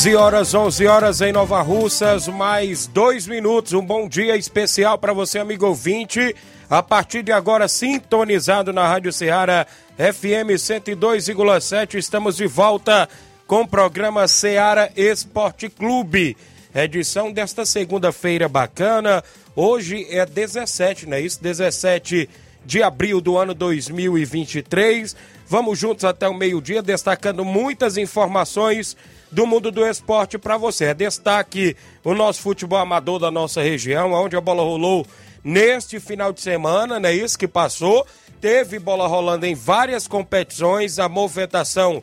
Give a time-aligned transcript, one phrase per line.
[0.00, 3.74] 11 horas, 11 horas em Nova Russas, mais dois minutos.
[3.74, 6.34] Um bom dia especial para você, amigo ouvinte.
[6.70, 9.66] A partir de agora, sintonizado na Rádio Ceará
[9.98, 13.10] FM 102,7, estamos de volta
[13.46, 16.34] com o programa Ceará Esporte Clube.
[16.74, 19.22] Edição desta segunda-feira bacana.
[19.54, 21.42] Hoje é 17, não é isso?
[21.42, 22.26] 17
[22.70, 25.16] de abril do ano 2023.
[25.44, 28.96] Vamos juntos até o meio-dia, destacando muitas informações
[29.28, 30.84] do mundo do esporte para você.
[30.84, 35.04] É destaque o nosso futebol amador da nossa região, onde a bola rolou
[35.42, 37.12] neste final de semana, né?
[37.12, 38.06] Isso que passou.
[38.40, 42.00] Teve bola rolando em várias competições, a movimentação,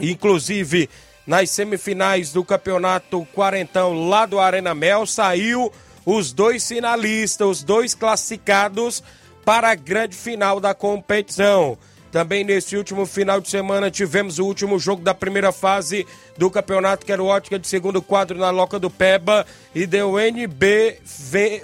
[0.00, 0.90] inclusive
[1.24, 5.72] nas semifinais do campeonato quarentão lá do Arena Mel, saiu
[6.04, 9.04] os dois finalistas, os dois classificados
[9.48, 11.78] para a grande final da competição.
[12.12, 17.06] Também nesse último final de semana tivemos o último jogo da primeira fase do campeonato,
[17.06, 19.46] que era o Ótica de segundo quadro na Loca do Peba.
[19.74, 20.98] E deu NB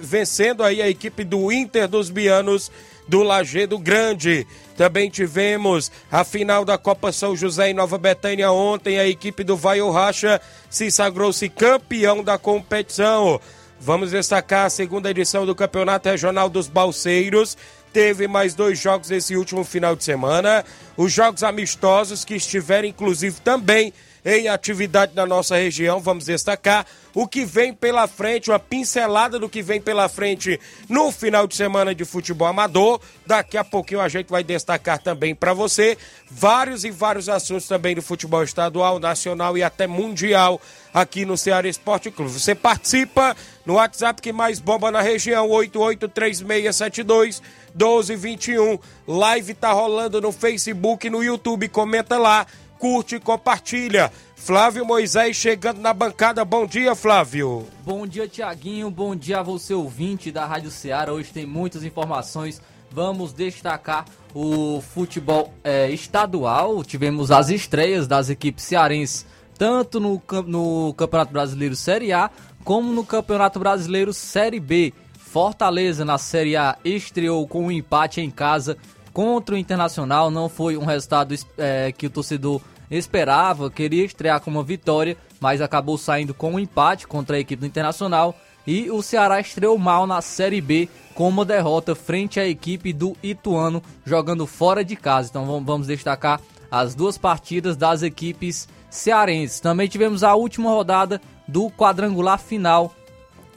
[0.01, 2.73] vencendo aí a equipe do Inter dos Bianos
[3.07, 4.47] do Lagedo Grande.
[4.79, 8.99] Também tivemos a final da Copa São José em Nova Betânia ontem.
[8.99, 10.41] A equipe do Vai Racha
[10.71, 13.39] se sagrou-se campeão da competição.
[13.85, 17.55] Vamos destacar a segunda edição do Campeonato Regional dos Balseiros
[17.93, 20.65] teve mais dois jogos esse último final de semana.
[20.97, 23.93] Os jogos amistosos que estiveram, inclusive, também
[24.25, 26.01] em atividade na nossa região.
[26.01, 30.59] Vamos destacar o que vem pela frente, uma pincelada do que vem pela frente
[30.89, 33.01] no final de semana de futebol amador.
[33.27, 35.97] Daqui a pouquinho a gente vai destacar também para você
[36.31, 40.61] vários e vários assuntos também do futebol estadual, nacional e até mundial
[40.93, 42.33] aqui no Ceará Esporte Clube.
[42.33, 47.41] Você participa no WhatsApp que mais bomba na região, 883672
[47.75, 48.79] 1221.
[49.07, 52.47] Live tá rolando no Facebook, no YouTube, comenta lá
[52.79, 54.11] curte e compartilha.
[54.37, 56.45] Flávio Moisés chegando na bancada.
[56.45, 57.67] Bom dia, Flávio.
[57.85, 58.91] Bom dia, Tiaguinho.
[58.91, 61.13] Bom dia a você, ouvinte da Rádio Ceará.
[61.13, 62.61] Hoje tem muitas informações.
[62.91, 64.05] Vamos destacar
[64.35, 66.85] o futebol é, estadual.
[66.85, 69.27] Tivemos as estreias das equipes cearenses,
[69.59, 72.31] tanto no, no Campeonato Brasileiro Série A,
[72.63, 74.93] como no Campeonato Brasileiro Série B.
[75.19, 78.77] Fortaleza na Série A estreou com um empate em casa
[79.15, 80.31] contra o Internacional.
[80.31, 82.61] Não foi um resultado é, que o torcedor
[82.91, 87.61] esperava, queria estrear com uma vitória, mas acabou saindo com um empate contra a equipe
[87.61, 88.37] do Internacional.
[88.67, 93.17] E o Ceará estreou mal na Série B com uma derrota frente à equipe do
[93.23, 95.29] Ituano, jogando fora de casa.
[95.31, 99.61] Então vamos destacar as duas partidas das equipes cearenses.
[99.61, 102.93] Também tivemos a última rodada do quadrangular final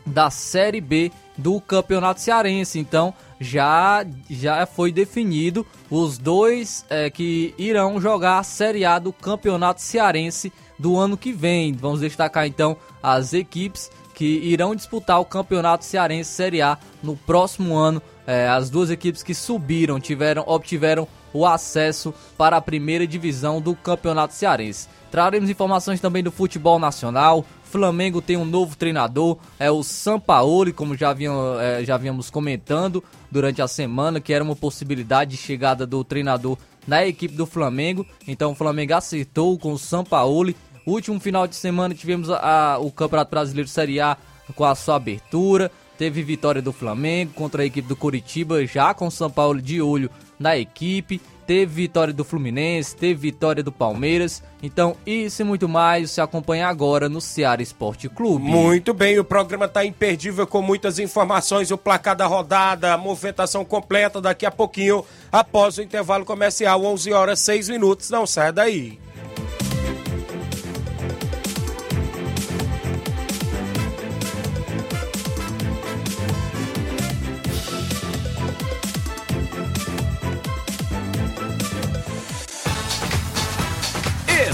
[0.05, 2.79] da Série B do Campeonato Cearense.
[2.79, 9.13] Então já, já foi definido os dois é, que irão jogar a Série A do
[9.13, 11.73] Campeonato Cearense do ano que vem.
[11.73, 17.75] Vamos destacar então as equipes que irão disputar o Campeonato Cearense Série A no próximo
[17.75, 18.01] ano.
[18.25, 23.75] É, as duas equipes que subiram tiveram, obtiveram o acesso para a primeira divisão do
[23.75, 24.89] Campeonato Cearense.
[25.11, 30.95] Traremos informações também do futebol nacional, Flamengo tem um novo treinador, é o Sampaoli, como
[30.95, 35.85] já, haviam, é, já havíamos comentando durante a semana, que era uma possibilidade de chegada
[35.85, 38.05] do treinador na equipe do Flamengo.
[38.27, 40.55] Então o Flamengo acertou com o Sampaoli.
[40.85, 44.17] Último final de semana tivemos a, a, o Campeonato Brasileiro Série A
[44.55, 45.69] com a sua abertura.
[45.97, 49.81] Teve vitória do Flamengo contra a equipe do Curitiba, já com o São Paulo de
[49.81, 50.09] olho
[50.39, 54.43] na equipe teve vitória do Fluminense, teve vitória do Palmeiras.
[54.61, 58.43] Então, isso e muito mais se acompanha agora no Ceará Esporte Clube.
[58.43, 63.63] Muito bem, o programa está imperdível com muitas informações, o placar da rodada, a movimentação
[63.63, 68.09] completa daqui a pouquinho, após o intervalo comercial, 11 horas 6 minutos.
[68.09, 69.06] Não sai daí.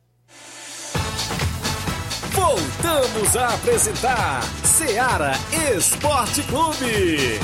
[2.47, 5.33] Voltamos a apresentar Seara
[5.77, 7.41] Esporte Clube.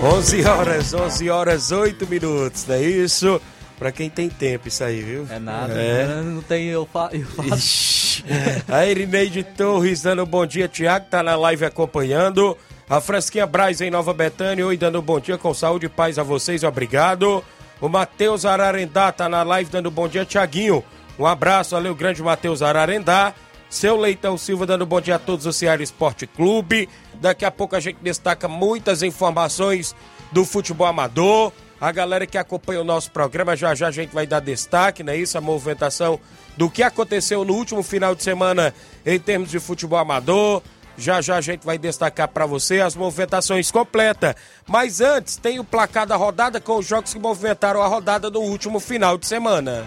[0.00, 3.42] Onze horas, 11 horas, 8 minutos, não é isso?
[3.78, 5.26] Pra quem tem tempo isso aí, viu?
[5.30, 6.06] É nada, É.
[6.06, 6.22] né?
[6.24, 7.54] não tem eu, fa eu faço.
[7.54, 8.24] Ixi.
[8.66, 12.56] A Irineide Torres dando bom dia, Tiago tá na live acompanhando.
[12.90, 16.22] A Fresquinha Braz em Nova Betânia, oi, dando bom dia com saúde e paz a
[16.24, 17.44] vocês, obrigado.
[17.80, 20.82] O Matheus Ararendá tá na live dando bom dia, Tiaguinho.
[21.16, 23.32] Um abraço, valeu, grande Matheus Ararendá.
[23.70, 26.88] Seu Leitão Silva dando bom dia a todos do Ceará Esporte Clube.
[27.20, 29.94] Daqui a pouco a gente destaca muitas informações
[30.32, 31.52] do futebol amador.
[31.80, 35.12] A galera que acompanha o nosso programa, já já a gente vai dar destaque, não
[35.12, 35.38] é isso?
[35.38, 36.18] A movimentação
[36.56, 38.74] do que aconteceu no último final de semana
[39.06, 40.62] em termos de futebol amador.
[40.96, 44.34] Já já a gente vai destacar para você as movimentações completas.
[44.66, 48.40] Mas antes, tem o placar da rodada com os jogos que movimentaram a rodada no
[48.40, 49.86] último final de semana.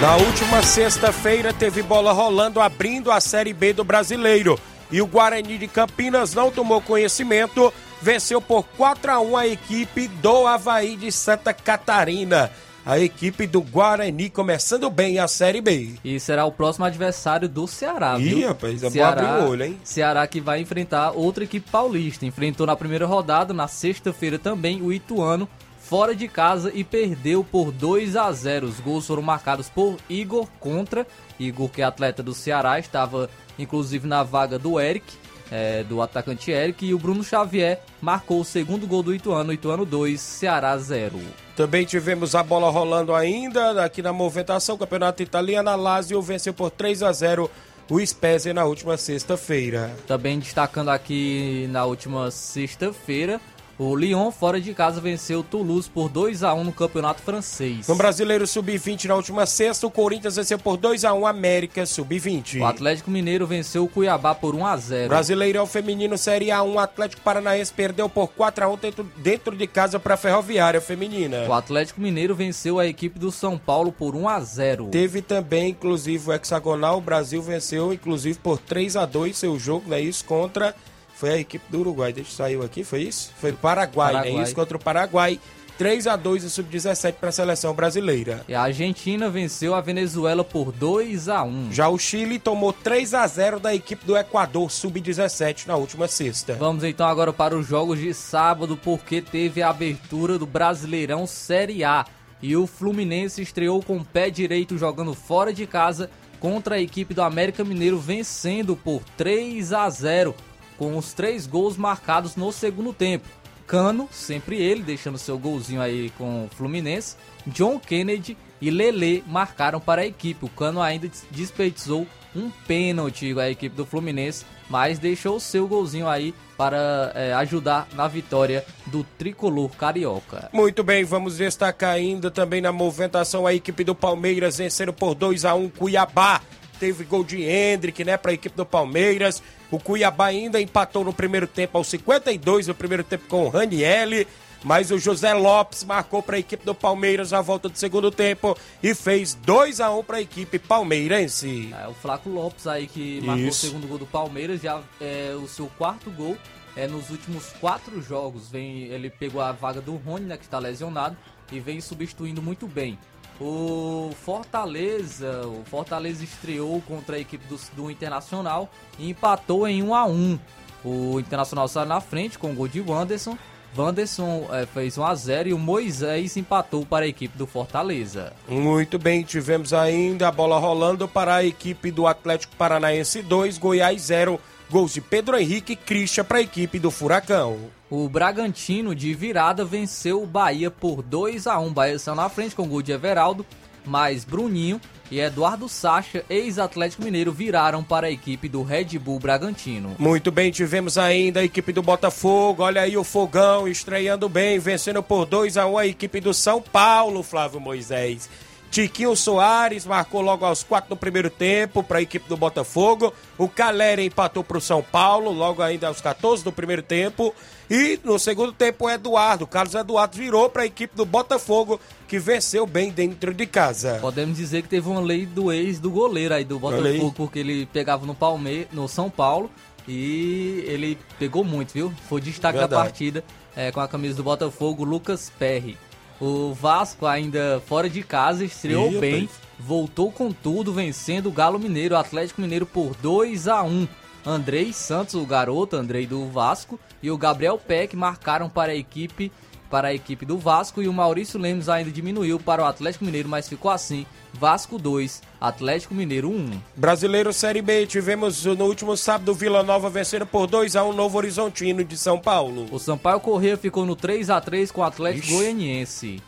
[0.00, 4.58] Na última sexta-feira teve bola rolando abrindo a Série B do Brasileiro.
[4.90, 10.06] E o Guarani de Campinas não tomou conhecimento, venceu por 4 a 1 a equipe
[10.08, 12.50] do Havaí de Santa Catarina.
[12.86, 15.96] A equipe do Guarani começando bem a Série B.
[16.02, 18.48] E será o próximo adversário do Ceará, Ih, viu?
[18.48, 19.80] rapaz, é bom abrir o olho, hein?
[19.84, 22.24] Ceará que vai enfrentar outra equipe paulista.
[22.24, 25.46] Enfrentou na primeira rodada, na sexta-feira também, o Ituano,
[25.88, 28.66] fora de casa e perdeu por 2 a 0.
[28.66, 31.06] Os gols foram marcados por Igor contra.
[31.40, 35.06] Igor, que é atleta do Ceará, estava inclusive na vaga do Eric,
[35.50, 36.84] é, do atacante Eric.
[36.84, 39.50] E o Bruno Xavier marcou o segundo gol do Ituano.
[39.50, 41.18] Ituano 2, Ceará 0.
[41.56, 44.74] Também tivemos a bola rolando ainda aqui na movimentação.
[44.74, 47.50] O Campeonato Italiano, a Lazio venceu por 3 a 0
[47.90, 49.90] o Spezia na última sexta-feira.
[50.06, 53.40] Também destacando aqui na última sexta-feira,
[53.78, 57.86] o Lyon fora de casa venceu o Toulouse por 2 a 1 no Campeonato Francês.
[57.86, 62.60] No Brasileiro Sub-20 na última sexta, o Corinthians venceu por 2 a 1 América Sub-20.
[62.60, 65.08] O Atlético Mineiro venceu o Cuiabá por 1 a 0.
[65.08, 69.66] Brasileirão Feminino Série A1, o Atlético Paranaense perdeu por 4 a 1 dentro, dentro de
[69.68, 71.46] casa para a Ferroviária Feminina.
[71.48, 74.88] O Atlético Mineiro venceu a equipe do São Paulo por 1 a 0.
[74.88, 79.88] Teve também, inclusive, o Hexagonal, o Brasil venceu, inclusive, por 3 a 2 seu jogo,
[79.88, 80.00] né?
[80.00, 80.74] Isso contra.
[81.18, 82.12] Foi a equipe do Uruguai.
[82.12, 83.32] Deixa eu saiu aqui, foi isso?
[83.40, 84.36] Foi Paraguai, Paraguai.
[84.36, 84.42] né?
[84.44, 85.40] Isso contra o Paraguai.
[85.76, 88.44] 3 a 2 o Sub-17 para a seleção brasileira.
[88.48, 91.72] E a Argentina venceu a Venezuela por 2 a 1.
[91.72, 96.54] Já o Chile tomou 3 a 0 da equipe do Equador Sub-17 na última sexta.
[96.54, 101.82] Vamos então agora para os jogos de sábado, porque teve a abertura do Brasileirão Série
[101.82, 102.04] A.
[102.40, 106.08] E o Fluminense estreou com o pé direito jogando fora de casa
[106.38, 110.34] contra a equipe do América Mineiro, vencendo por 3 a 0,
[110.78, 113.28] com os três gols marcados no segundo tempo.
[113.66, 117.16] Cano, sempre ele, deixando seu golzinho aí com o Fluminense.
[117.46, 120.46] John Kennedy e Lele marcaram para a equipe.
[120.46, 126.34] O Cano ainda desperdiçou um pênalti à equipe do Fluminense, mas deixou seu golzinho aí
[126.56, 130.48] para é, ajudar na vitória do tricolor carioca.
[130.52, 135.44] Muito bem, vamos destacar ainda também na movimentação a equipe do Palmeiras vencendo por 2
[135.44, 136.40] a 1 Cuiabá.
[136.78, 139.42] Teve gol de Hendrick, né, para a equipe do Palmeiras.
[139.70, 144.26] O Cuiabá ainda empatou no primeiro tempo aos 52 no primeiro tempo com o Ranielli.
[144.64, 148.56] Mas o José Lopes marcou para a equipe do Palmeiras na volta do segundo tempo
[148.82, 151.72] e fez 2 a 1 para a equipe palmeirense.
[151.72, 153.66] É, o Flaco Lopes aí que marcou Isso.
[153.66, 156.36] o segundo gol do Palmeiras, já é o seu quarto gol
[156.76, 158.48] é, nos últimos quatro jogos.
[158.48, 161.16] Vem, ele pegou a vaga do Rony, né, que está lesionado,
[161.52, 162.98] e vem substituindo muito bem.
[163.40, 168.68] O Fortaleza, o Fortaleza estreou contra a equipe do, do Internacional
[168.98, 170.38] e empatou em 1 a 1.
[170.84, 173.38] O Internacional saiu na frente com o gol de Wanderson.
[173.76, 178.32] Wanderson é, fez 1 a 0 e o Moisés empatou para a equipe do Fortaleza.
[178.48, 184.02] Muito bem, tivemos ainda a bola rolando para a equipe do Atlético Paranaense 2, Goiás
[184.02, 184.40] 0.
[184.70, 187.58] Gols de Pedro Henrique e Christian para a equipe do Furacão.
[187.88, 192.54] O Bragantino de virada venceu o Bahia por 2 a 1 Bahia saiu na frente
[192.54, 193.46] com o gol de Everaldo,
[193.86, 194.78] mas Bruninho
[195.10, 199.96] e Eduardo Sacha, ex-Atlético Mineiro, viraram para a equipe do Red Bull Bragantino.
[199.98, 202.62] Muito bem, tivemos ainda a equipe do Botafogo.
[202.62, 206.60] Olha aí o Fogão estreando bem, vencendo por 2 a 1 a equipe do São
[206.60, 208.28] Paulo, Flávio Moisés.
[208.70, 213.12] Tiquinho Soares marcou logo aos 4 do primeiro tempo para a equipe do Botafogo.
[213.36, 217.34] O Caleri empatou para o São Paulo, logo ainda aos 14 do primeiro tempo.
[217.70, 221.80] E no segundo tempo, o Eduardo, o Carlos Eduardo virou para a equipe do Botafogo,
[222.06, 223.98] que venceu bem dentro de casa.
[224.00, 227.66] Podemos dizer que teve uma lei do ex do goleiro aí do Botafogo, porque ele
[227.66, 229.50] pegava no Palme no São Paulo
[229.86, 231.92] e ele pegou muito, viu?
[232.08, 232.70] Foi destaque Verdade.
[232.70, 233.24] da partida
[233.56, 235.76] é, com a camisa do Botafogo, Lucas Perry.
[236.20, 239.00] O Vasco, ainda fora de casa, estreou Eita.
[239.00, 243.86] bem, voltou com tudo, vencendo o Galo Mineiro, o Atlético Mineiro por 2 a 1
[244.26, 249.32] Andrei Santos, o garoto Andrei do Vasco, e o Gabriel Peck marcaram para a equipe
[249.70, 253.28] para a equipe do Vasco e o Maurício Lemos ainda diminuiu para o Atlético Mineiro,
[253.28, 256.60] mas ficou assim: Vasco 2, Atlético Mineiro 1.
[256.76, 261.16] Brasileiro Série B, tivemos no último sábado Vila Nova vencendo por 2 a 1 Novo
[261.18, 262.66] Horizontino de São Paulo.
[262.72, 265.34] O Sampaio Corrêa ficou no 3 a 3 com o Atlético Ixi.
[265.34, 266.22] Goianiense.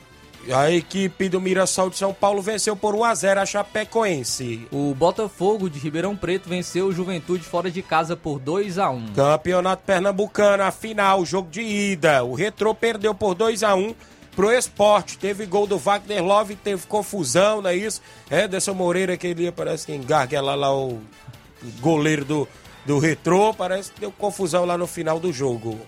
[0.48, 4.66] A equipe do Mirassol de São Paulo venceu por 1 a 0 a Chapecoense.
[4.72, 9.12] O Botafogo de Ribeirão Preto venceu o Juventude fora de casa por 2 a 1.
[9.12, 12.24] Campeonato Pernambucano, a final, jogo de ida.
[12.24, 13.94] O Retrô perdeu por 2 a 1
[14.34, 15.18] pro esporte.
[15.18, 18.00] Teve gol do Wagner Love, teve confusão, não é isso?
[18.30, 21.00] Anderson Moreira, que ele parece que engarguela lá o
[21.80, 22.48] goleiro do,
[22.86, 25.78] do Retrô, parece que deu confusão lá no final do jogo.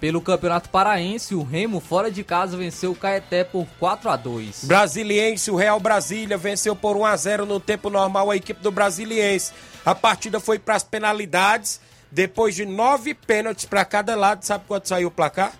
[0.00, 4.64] Pelo Campeonato Paraense, o Remo fora de casa venceu o Caeté por 4 a 2.
[4.64, 8.70] Brasiliense, o Real Brasília venceu por 1 a 0 no tempo normal a equipe do
[8.70, 9.52] Brasiliense.
[9.84, 14.42] A partida foi para as penalidades, depois de nove pênaltis para cada lado.
[14.42, 15.52] Sabe quanto saiu o placar?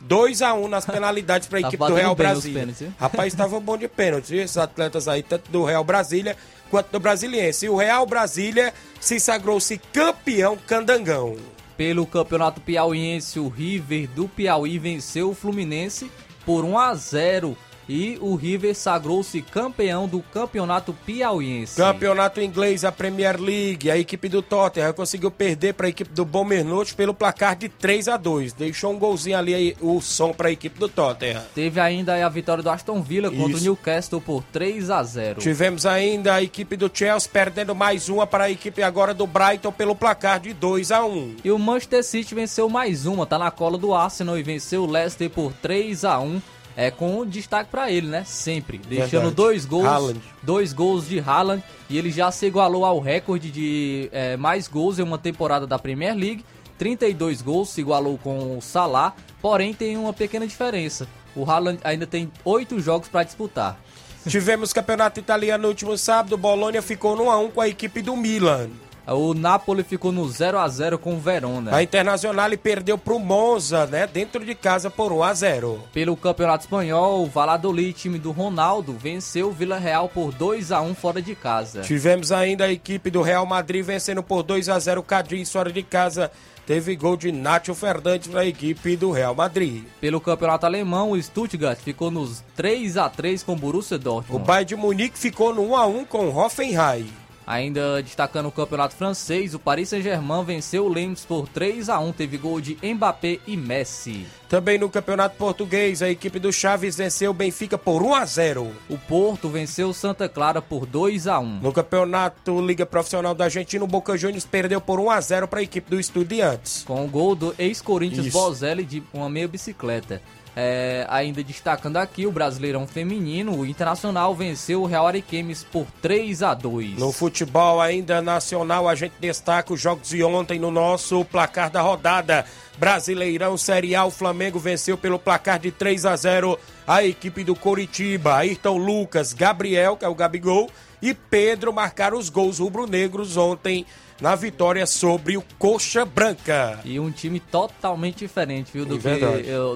[0.00, 2.60] 2 a 1 nas penalidades para a equipe do Real Brasília.
[2.60, 6.36] Pênaltis, Rapaz, estava bom de pênalti, esses atletas aí, tanto do Real Brasília
[6.70, 7.66] quanto do Brasiliense.
[7.66, 11.36] E o Real Brasília se sagrou-se campeão candangão.
[11.76, 16.10] Pelo Campeonato Piauiense, o River do Piauí venceu o Fluminense
[16.44, 17.56] por 1 a 0
[17.90, 21.76] e o River sagrou-se campeão do campeonato piauiense.
[21.76, 26.24] Campeonato inglês, a Premier League, a equipe do Tottenham conseguiu perder para a equipe do
[26.24, 30.52] Bournemouth pelo placar de 3 a 2 Deixou um golzinho ali, o som para a
[30.52, 31.42] equipe do Tottenham.
[31.52, 33.36] Teve ainda a vitória do Aston Villa Isso.
[33.36, 38.08] contra o Newcastle por 3 a 0 Tivemos ainda a equipe do Chelsea perdendo mais
[38.08, 41.58] uma para a equipe agora do Brighton pelo placar de 2 a 1 E o
[41.58, 45.52] Manchester City venceu mais uma, tá na cola do Arsenal e venceu o Leicester por
[45.54, 46.40] 3 a 1
[46.80, 48.24] é com destaque para ele, né?
[48.24, 48.78] Sempre.
[48.78, 49.34] Deixando Verdade.
[49.34, 49.84] dois gols.
[49.84, 50.20] Haaland.
[50.42, 51.62] Dois gols de Haaland.
[51.90, 55.78] E ele já se igualou ao recorde de é, mais gols em uma temporada da
[55.78, 56.42] Premier League.
[56.78, 59.12] 32 gols, se igualou com o Salah.
[59.42, 61.06] Porém, tem uma pequena diferença.
[61.36, 63.78] O Haaland ainda tem oito jogos para disputar.
[64.26, 66.38] Tivemos campeonato italiano no último sábado.
[66.38, 68.70] Bolonha ficou no 1 a 1 com a equipe do Milan.
[69.12, 71.74] O Napoli ficou no 0 a 0 com o Verona.
[71.74, 74.06] A Internacional perdeu pro Monza, né?
[74.06, 75.84] Dentro de casa por 1 a 0.
[75.92, 80.80] Pelo Campeonato Espanhol, o Valladolid, time do Ronaldo, venceu o Vila Real por 2 a
[80.80, 81.80] 1 fora de casa.
[81.82, 85.72] Tivemos ainda a equipe do Real Madrid vencendo por 2 a 0 o Cadiz fora
[85.72, 86.30] de casa.
[86.64, 89.82] Teve gol de Nacho Fernandes para a equipe do Real Madrid.
[90.00, 94.40] Pelo Campeonato Alemão, o Stuttgart ficou nos 3 a 3 com o Borussia Dortmund.
[94.40, 97.19] O Bayern de Munique ficou no 1 a 1 com o Hoffenheim.
[97.50, 102.12] Ainda destacando o campeonato francês, o Paris Saint-Germain venceu o Lens por 3 a 1
[102.12, 104.24] teve gol de Mbappé e Messi.
[104.48, 108.72] Também no campeonato português, a equipe do Chaves venceu o Benfica por 1 a 0.
[108.88, 111.58] O Porto venceu o Santa Clara por 2 a 1.
[111.60, 115.58] No campeonato Liga Profissional da Argentina, o Boca Juniors perdeu por 1 a 0 para
[115.58, 116.84] a equipe do Estudiantes.
[116.84, 118.32] Com o gol do ex-Corinthians.
[118.32, 120.22] Bozelli de uma meia bicicleta.
[120.56, 126.42] É, ainda destacando aqui o Brasileirão Feminino, o Internacional venceu o Real Ariquemes por 3
[126.42, 126.98] a 2.
[126.98, 131.80] No futebol ainda nacional, a gente destaca os jogos de ontem no nosso placar da
[131.80, 132.44] rodada.
[132.76, 137.54] Brasileirão Série A, o Flamengo venceu pelo placar de 3 a 0 a equipe do
[137.54, 138.36] Coritiba.
[138.36, 140.68] Ayrton Lucas, Gabriel, que é o Gabigol,
[141.00, 143.86] e Pedro marcaram os gols rubro-negros ontem
[144.20, 146.80] na vitória sobre o Coxa Branca.
[146.84, 149.02] E um time totalmente diferente, viu, do É que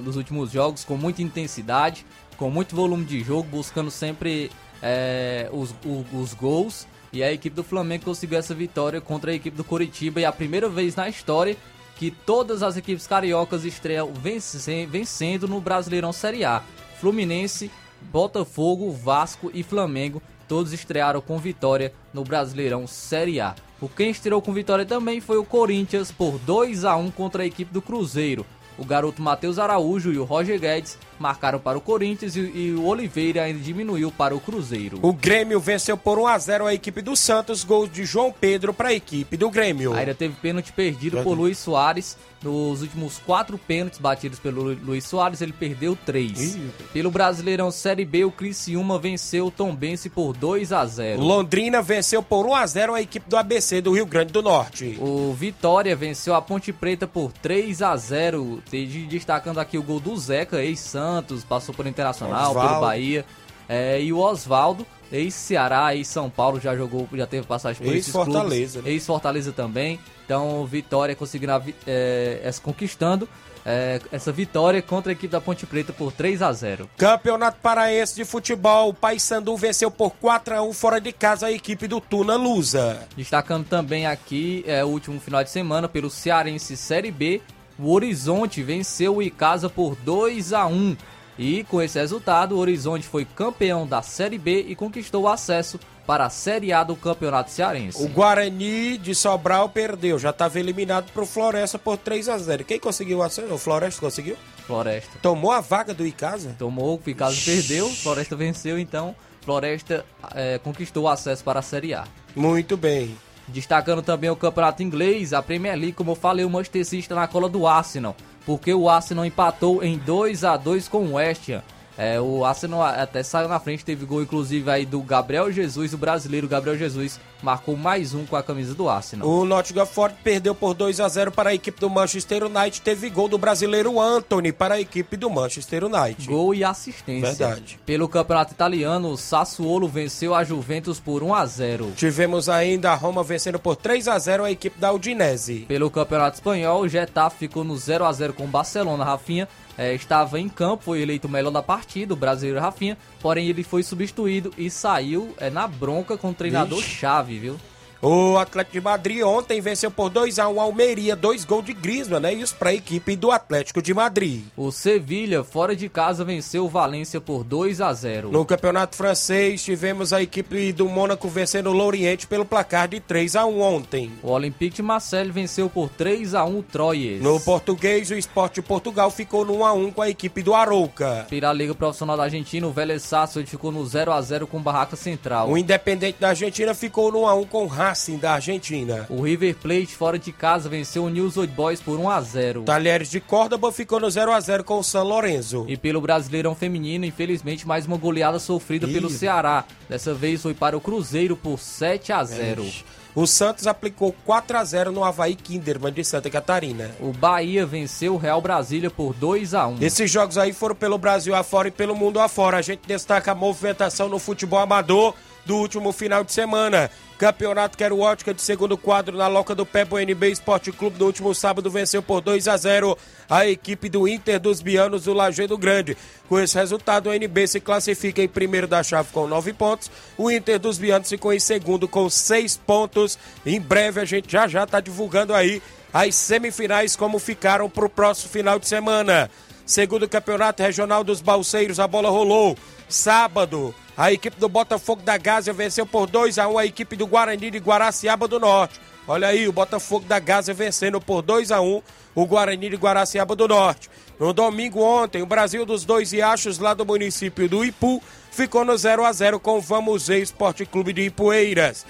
[0.01, 2.05] dos últimos jogos, com muita intensidade,
[2.37, 4.51] com muito volume de jogo, buscando sempre
[4.83, 6.85] eh, os, o- os gols.
[7.11, 10.19] E a equipe do Flamengo conseguiu essa vitória contra a equipe do Coritiba.
[10.19, 11.55] E é a primeira vez na história
[11.95, 16.61] que todas as equipes cariocas estreiam vence- vencendo no Brasileirão Série A.
[16.99, 17.71] Fluminense,
[18.11, 23.55] Botafogo, Vasco e Flamengo todos estrearam com vitória no Brasileirão Série A.
[23.81, 27.45] O quem estreou com vitória também foi o Corinthians por 2 a 1 contra a
[27.45, 28.45] equipe do Cruzeiro.
[28.77, 32.85] O garoto Matheus Araújo e o Roger Guedes marcaram para o Corinthians e, e o
[32.85, 34.99] Oliveira ainda diminuiu para o Cruzeiro.
[35.01, 38.73] O Grêmio venceu por 1 a 0 a equipe do Santos, gol de João Pedro
[38.73, 39.93] para a equipe do Grêmio.
[39.93, 41.35] Ainda teve pênalti perdido por.
[41.35, 42.17] Luiz Soares.
[42.43, 46.53] Nos últimos quatro pênaltis batidos pelo Lu- Luiz Soares, ele perdeu três.
[46.55, 46.69] Ih.
[46.93, 51.21] Pelo Brasileirão Série B, o Criciúma venceu o Tombense por 2 a 0.
[51.23, 54.95] Londrina venceu por 1 a 0 a equipe do ABC do Rio Grande do Norte.
[55.01, 59.99] O Vitória venceu a Ponte Preta por 3 a 0 Te- Destacando aqui o gol
[59.99, 61.04] do Zeca, ex-Santos,
[61.47, 62.69] passou por Internacional, Osvaldo.
[62.69, 63.25] pelo Bahia.
[63.67, 68.27] É, e o Oswaldo, ex-Ceará, ex-São Paulo, já jogou, já teve passagem por esses clubes.
[68.33, 68.89] Ex-Fortaleza, né?
[68.91, 69.99] Ex-Fortaleza também.
[70.23, 71.51] Então, Vitória conseguindo
[71.87, 73.27] é, essa- conquistando
[73.67, 78.13] é, essa vitória contra a equipe da Ponte Preta por 3 a 0 Campeonato Paraense
[78.15, 81.99] de Futebol, o Paysandu venceu por 4 a 1 fora de casa a equipe do
[81.99, 82.99] Tuna Lusa.
[83.17, 87.41] Destacando também aqui é, o último final de semana pelo Cearense Série B,
[87.77, 90.95] o Horizonte venceu o Icasa por 2 a 1
[91.37, 95.79] e com esse resultado o Horizonte foi campeão da Série B e conquistou o acesso
[96.05, 98.01] para a Série A do Campeonato Cearense.
[98.01, 102.79] O Guarani de Sobral perdeu, já estava eliminado pro Floresta por 3 a 0 Quem
[102.79, 103.53] conseguiu o acesso?
[103.53, 104.37] O Floresta conseguiu?
[104.65, 106.55] Floresta Tomou a vaga do Icasa?
[106.57, 111.93] tomou, o Icasa perdeu, Floresta venceu, então Floresta é, conquistou o acesso para a Série
[111.93, 112.05] A.
[112.35, 113.15] Muito bem.
[113.47, 117.15] Destacando também o campeonato inglês, a Premier League, como eu falei, o Manchester City está
[117.15, 121.49] na cola do Arsenal, porque o Arsenal empatou em 2 a 2 com o West
[121.49, 121.61] Ham.
[121.97, 125.97] É, o Arsenal até saiu na frente, teve gol inclusive aí do Gabriel Jesus, o
[125.97, 129.27] brasileiro Gabriel Jesus marcou mais um com a camisa do Arsenal.
[129.27, 132.81] O Nottingham Forest perdeu por 2 a 0 para a equipe do Manchester United.
[132.81, 136.27] Teve gol do brasileiro Anthony para a equipe do Manchester United.
[136.27, 137.47] Gol e assistência.
[137.47, 137.79] Verdade.
[137.85, 141.93] Pelo campeonato italiano, o Sassuolo venceu a Juventus por 1 a 0.
[141.95, 145.65] Tivemos ainda a Roma vencendo por 3 a 0 a equipe da Udinese.
[145.67, 149.05] Pelo Campeonato Espanhol, o Getafe ficou no 0 a 0 com o Barcelona.
[149.05, 153.47] Rafinha eh, estava em campo, foi eleito o melhor da partida, o brasileiro Rafinha, porém
[153.47, 156.95] ele foi substituído e saiu eh, na bronca com o treinador Vixe.
[156.95, 157.57] chave, viu?
[158.01, 161.73] O Atlético de Madrid ontem venceu por 2 a 1 a Almeria, dois gols de
[161.73, 162.33] Griezmann, né?
[162.33, 164.43] Isso para a equipe do Atlético de Madrid.
[164.55, 168.31] O Sevilha, fora de casa, venceu o Valência por 2 a 0.
[168.31, 173.35] No Campeonato Francês, tivemos a equipe do Mônaco vencendo o Lorient pelo placar de 3
[173.35, 174.11] a 1 ontem.
[174.21, 177.21] O Olympique de Marseille venceu por 3 a 1 o Troyes.
[177.21, 180.53] No português, o Esporte de Portugal ficou no 1 a 1 com a equipe do
[180.53, 181.25] Arouca.
[181.29, 184.61] Pela Liga Profissional da Argentina, o Vélez Sarsfield ficou no 0 a 0 com o
[184.61, 185.49] Barraca Central.
[185.49, 189.05] O Independente da Argentina ficou no 1 a 1 com o Racing da Argentina.
[189.09, 192.63] O River Plate, fora de casa, venceu o News Old Boys por 1 a 0.
[192.63, 195.65] Talheres de Córdoba ficou no 0 a 0 com o San Lorenzo.
[195.67, 198.93] E pelo Brasileirão Feminino, infelizmente, mais uma goleada sofrida Ih.
[198.93, 199.65] pelo Ceará.
[199.87, 202.65] Dessa vez foi para o Cruzeiro por 7 a 0.
[203.13, 206.89] O Santos aplicou 4 a 0 no Havaí Kinderman de Santa Catarina.
[206.99, 209.77] O Bahia venceu o Real Brasília por 2 a 1.
[209.79, 212.57] Esses jogos aí foram pelo Brasil afora e pelo mundo afora.
[212.57, 215.13] A gente destaca a movimentação no futebol amador
[215.45, 216.89] do último final de semana.
[217.17, 221.05] Campeonato Quero Ótica de segundo quadro na Loca do Pé, o NB Esporte Clube no
[221.05, 222.97] último sábado venceu por 2 a 0
[223.29, 225.97] a equipe do Inter dos Bianos do Lajeado Grande.
[226.27, 229.89] Com esse resultado, o NB se classifica em primeiro da chave com 9 pontos.
[230.17, 233.17] O Inter dos Bianos ficou em segundo com 6 pontos.
[233.45, 235.61] Em breve a gente já já está divulgando aí
[235.93, 239.29] as semifinais como ficaram para o próximo final de semana.
[239.65, 242.57] Segundo Campeonato Regional dos Balseiros, a bola rolou.
[242.87, 247.07] Sábado, a equipe do Botafogo da Gásia venceu por 2 a 1 a equipe do
[247.07, 248.79] Guarani de Guaraciaba do Norte.
[249.07, 251.81] Olha aí, o Botafogo da Gásia vencendo por 2 a 1
[252.15, 253.89] o Guarani de Guaraciaba do Norte.
[254.19, 258.77] No domingo ontem, o Brasil dos Dois Riachos, lá do município do Ipu, ficou no
[258.77, 261.85] 0 a 0 com o Vamos Esporte Clube de Ipueiras.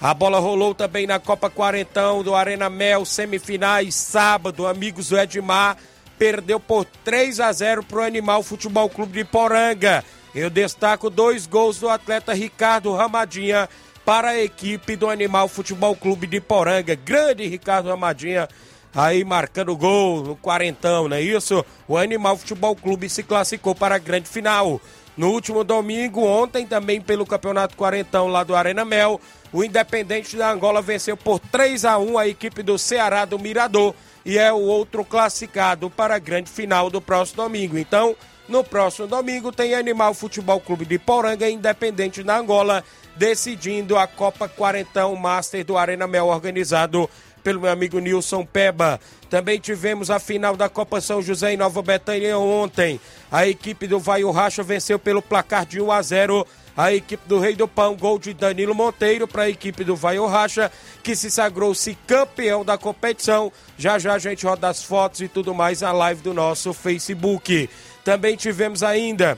[0.00, 5.76] A bola rolou também na Copa Quarentão do Arena Mel, semifinais, sábado, amigos do Edmar,
[6.18, 10.04] perdeu por 3 a 0 para o Animal Futebol Clube de Poranga.
[10.38, 13.68] Eu destaco dois gols do atleta Ricardo Ramadinha
[14.04, 16.94] para a equipe do Animal Futebol Clube de Poranga.
[16.94, 18.48] Grande Ricardo Ramadinha
[18.94, 21.64] aí marcando gol no quarentão, não é isso?
[21.88, 24.80] O Animal Futebol Clube se classificou para a grande final.
[25.16, 29.20] No último domingo, ontem, também pelo Campeonato Quarentão lá do Arena Mel,
[29.52, 33.92] o Independente da Angola venceu por 3 a 1 a equipe do Ceará do Mirador
[34.24, 37.76] e é o outro classificado para a grande final do próximo domingo.
[37.76, 38.14] Então,
[38.48, 42.82] no próximo domingo tem Animal Futebol Clube de Poranga Independente da Angola
[43.16, 47.10] decidindo a Copa Quarentão Master do Arena Mel organizado
[47.42, 49.00] pelo meu amigo Nilson Peba.
[49.28, 53.00] Também tivemos a final da Copa São José em Nova Betânia ontem.
[53.30, 57.40] A equipe do Vaio Racha venceu pelo placar de 1 a 0 a equipe do
[57.40, 60.70] Rei do Pão, gol de Danilo Monteiro para a equipe do Vaio Racha,
[61.02, 63.52] que se sagrou-se campeão da competição.
[63.76, 67.68] Já já a gente roda as fotos e tudo mais na live do nosso Facebook.
[68.08, 69.36] Também tivemos ainda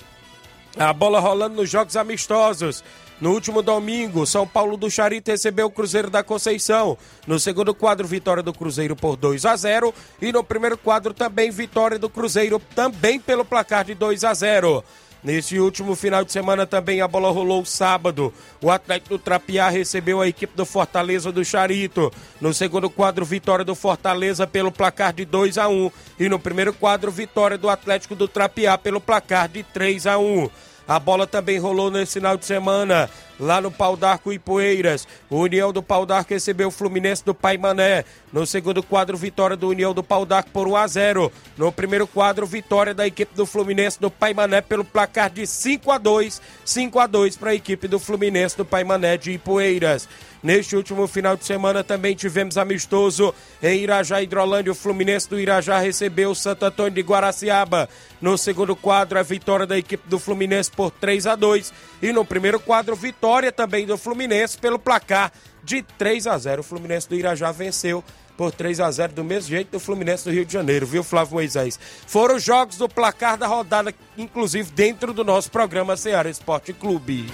[0.79, 2.85] a bola rolando nos jogos amistosos.
[3.21, 6.97] No último domingo, São Paulo do Charito recebeu o Cruzeiro da Conceição.
[7.27, 11.51] No segundo quadro, vitória do Cruzeiro por 2 a 0 e no primeiro quadro também
[11.51, 14.85] vitória do Cruzeiro também pelo placar de 2 a 0.
[15.23, 18.33] Nesse último final de semana também a bola rolou sábado.
[18.63, 22.11] O Atlético do Trapiá recebeu a equipe do Fortaleza do Charito.
[22.41, 26.73] No segundo quadro, vitória do Fortaleza pelo placar de 2 a 1 e no primeiro
[26.73, 30.49] quadro, vitória do Atlético do Trapiá pelo placar de 3 a 1.
[30.89, 33.09] A bola também rolou nesse final de semana,
[33.41, 35.09] lá no Pau d'Arco e Poeiras.
[35.29, 38.05] O União do Pau d'Arco recebeu o Fluminense do Pai Mané.
[38.33, 41.33] No segundo quadro, vitória do União do Pau d'Arco por 1 a 0.
[41.57, 45.91] No primeiro quadro, vitória da equipe do Fluminense do Pai Mané pelo placar de 5
[45.91, 46.41] a 2.
[46.65, 50.07] 5 a 2 para a equipe do Fluminense do Pai Mané de Ipueiras.
[50.43, 54.73] Neste último final de semana também tivemos amistoso em Irajá Hidrolândia.
[54.73, 57.89] O Fluminense do Irajá recebeu o Santo Antônio de Guaraciaba.
[58.23, 61.73] No segundo quadro, a vitória da equipe do Fluminense por 3 a 2
[62.03, 66.65] E no primeiro quadro, vitória também do Fluminense pelo placar de 3 a 0 O
[66.65, 68.03] Fluminense do Irajá venceu
[68.37, 71.35] por 3 a 0 do mesmo jeito do Fluminense do Rio de Janeiro, viu, Flávio
[71.35, 71.79] Moisés?
[72.07, 77.27] Foram os jogos do placar da rodada, inclusive dentro do nosso programa Ceará Esporte Clube.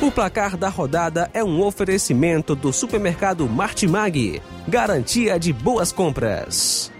[0.00, 4.40] O placar da rodada é um oferecimento do supermercado Martimag.
[4.66, 6.93] Garantia de boas compras.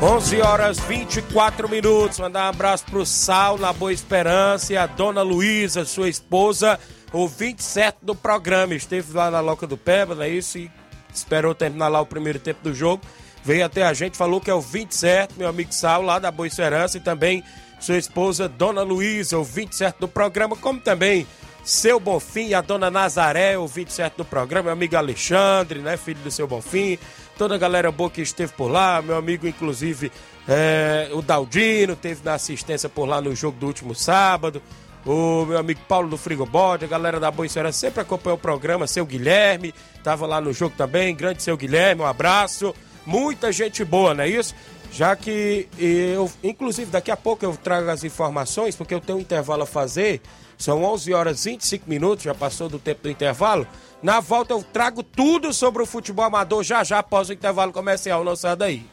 [0.00, 2.18] Onze horas 24 minutos.
[2.18, 6.78] Mandar um abraço pro Sal na Boa Esperança e a dona Luísa, sua esposa,
[7.12, 8.74] o 27 do programa.
[8.74, 10.58] Esteve lá na Loca do Peba, não é isso?
[10.58, 10.70] E
[11.14, 13.02] esperou terminar lá o primeiro tempo do jogo
[13.46, 16.48] veio até a gente, falou que é o 27, meu amigo Sal, lá da Boa
[16.48, 17.44] Esperança, e também
[17.78, 21.24] sua esposa, Dona Luísa, o 27 do programa, como também
[21.62, 26.30] seu Bonfim a Dona Nazaré, o 27 do programa, meu amigo Alexandre, né, filho do
[26.30, 26.98] seu Bonfim,
[27.36, 30.10] toda a galera boa que esteve por lá, meu amigo, inclusive,
[30.48, 34.62] é, o Daldino, teve na assistência por lá no jogo do último sábado,
[35.04, 38.86] o meu amigo Paulo do Frigobode, a galera da Boa Esperança sempre acompanhou o programa,
[38.86, 42.74] seu Guilherme, tava lá no jogo também, grande seu Guilherme, um abraço
[43.06, 44.54] muita gente boa, não é isso?
[44.92, 49.20] Já que eu, inclusive, daqui a pouco eu trago as informações, porque eu tenho um
[49.20, 50.20] intervalo a fazer.
[50.58, 53.66] São 11 horas e 25 minutos, já passou do tempo do intervalo.
[54.06, 58.22] Na volta eu trago tudo sobre o futebol amador já já após o intervalo comercial.
[58.22, 58.86] Não sai daí.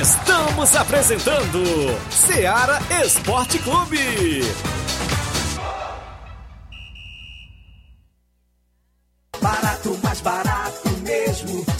[0.00, 1.62] Estamos apresentando
[2.10, 3.98] Seara Esporte Clube.
[9.42, 11.79] Barato, mais barato mesmo.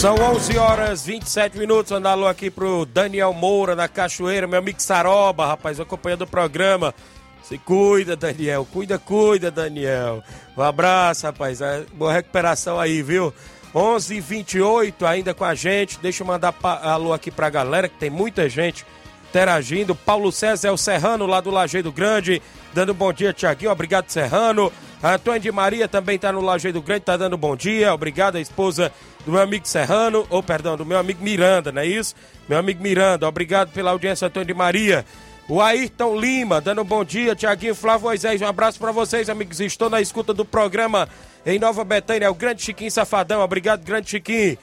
[0.00, 1.92] São 11 horas 27 minutos.
[1.92, 6.94] Mandar alô aqui pro Daniel Moura na Cachoeira, meu amigo Saroba, rapaz, acompanhando o programa.
[7.42, 8.66] Se cuida, Daniel.
[8.72, 10.24] Cuida, cuida, Daniel.
[10.56, 11.60] Um abraço, rapaz.
[11.60, 13.30] É, Boa recuperação aí, viu?
[13.74, 15.98] 11 h 28 ainda com a gente.
[15.98, 18.86] Deixa eu mandar alô aqui pra galera, que tem muita gente
[19.28, 19.94] interagindo.
[19.94, 22.40] Paulo César é o Serrano, lá do Lajeiro Grande,
[22.72, 23.70] dando bom dia, Tiaguinho.
[23.70, 24.72] Obrigado, Serrano.
[25.02, 27.92] Antônio de Maria também tá no Lajeiro Grande, tá dando bom dia.
[27.94, 28.92] Obrigado, a esposa
[29.24, 32.14] do meu amigo Serrano, ou perdão, do meu amigo Miranda, não é isso?
[32.48, 35.04] Meu amigo Miranda, obrigado pela audiência, Antônio de Maria.
[35.48, 39.58] O Ayrton Lima, dando bom dia, Tiaguinho Flávio Moisés, um abraço pra vocês, amigos.
[39.60, 41.08] Estou na escuta do programa
[41.44, 44.56] em Nova Betânia, é o grande Chiquinho Safadão, obrigado, grande Chiquinho.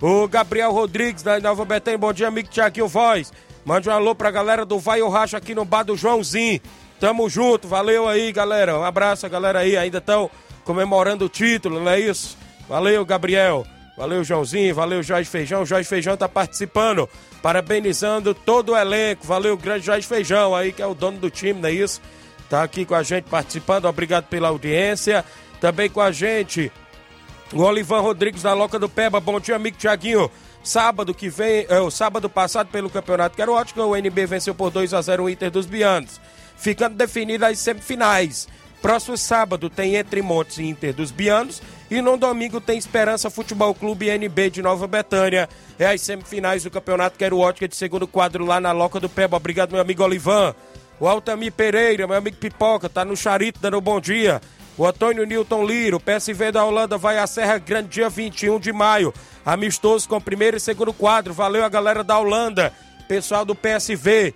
[0.00, 3.32] O Gabriel Rodrigues, da Nova Betânia, bom dia, amigo Tiaguinho Voz.
[3.64, 6.60] Mande um alô pra galera do Vai o Racha aqui no bar do Joãozinho.
[7.02, 8.78] Tamo junto, valeu aí, galera.
[8.78, 10.30] Um abraço, galera aí, ainda estão
[10.62, 12.38] comemorando o título, não é isso?
[12.68, 13.66] Valeu, Gabriel.
[13.98, 14.72] Valeu, Joãozinho.
[14.72, 15.66] Valeu, Jorge Feijão.
[15.66, 17.08] Jorge Feijão tá participando,
[17.42, 19.26] parabenizando todo o elenco.
[19.26, 22.00] Valeu, grande Jorge Feijão aí, que é o dono do time, não é isso?
[22.48, 25.24] Tá aqui com a gente participando, obrigado pela audiência.
[25.60, 26.70] Também com a gente,
[27.52, 29.18] o Olivan Rodrigues da Loca do Peba.
[29.18, 30.30] Bom dia, amigo Tiaguinho.
[30.62, 34.94] Sábado que vem, é, o sábado passado pelo Campeonato Caruótico, o NB venceu por 2
[34.94, 36.20] a 0 o Inter dos Bianos,
[36.62, 38.48] ficando definidas as semifinais.
[38.80, 43.74] Próximo sábado tem Entre Montes e Inter dos Bianos e no domingo tem Esperança Futebol
[43.74, 45.48] Clube NB de Nova Betânia.
[45.78, 49.36] É as semifinais do Campeonato Caruótica de segundo quadro lá na Loca do Peba.
[49.36, 50.54] Obrigado, meu amigo Olivan.
[51.00, 54.40] O Altamir Pereira, meu amigo Pipoca, tá no Charito dando bom dia.
[54.78, 59.12] O Antônio Newton Liro, PSV da Holanda vai à Serra Grande dia 21 de maio.
[59.44, 61.34] Amistoso com primeiro e segundo quadro.
[61.34, 62.72] Valeu a galera da Holanda,
[63.08, 64.32] pessoal do PSV.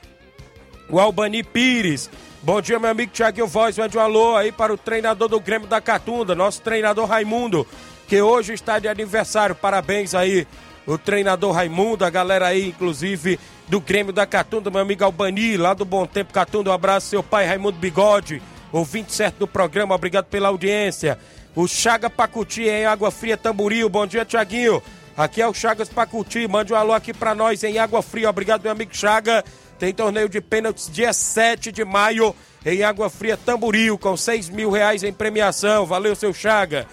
[0.89, 2.09] O Albani Pires.
[2.43, 3.77] Bom dia, meu amigo Thiaguinho Voz.
[3.77, 7.67] Mande um alô aí para o treinador do Grêmio da Catunda, nosso treinador Raimundo,
[8.07, 9.55] que hoje está de aniversário.
[9.55, 10.47] Parabéns aí,
[10.87, 15.75] o treinador Raimundo, a galera aí, inclusive, do Grêmio da Catunda, meu amigo Albani, lá
[15.75, 16.71] do Bom Tempo Catunda.
[16.71, 19.95] Um abraço, seu pai Raimundo Bigode, ouvinte certo do programa.
[19.95, 21.19] Obrigado pela audiência.
[21.57, 23.89] O Chaga Pacuti em Água Fria Tamboril.
[23.89, 24.81] Bom dia, Tiaguinho.
[25.17, 26.47] Aqui é o Chagas Pacuti.
[26.47, 28.29] Mande um alô aqui pra nós em Água Fria.
[28.29, 29.43] Obrigado, meu amigo Chaga.
[29.79, 32.35] Tem torneio de pênaltis dia 7 de maio
[32.65, 35.87] em Água Fria Tamboril, com 6 mil reais em premiação.
[35.87, 36.87] Valeu, seu Chaga.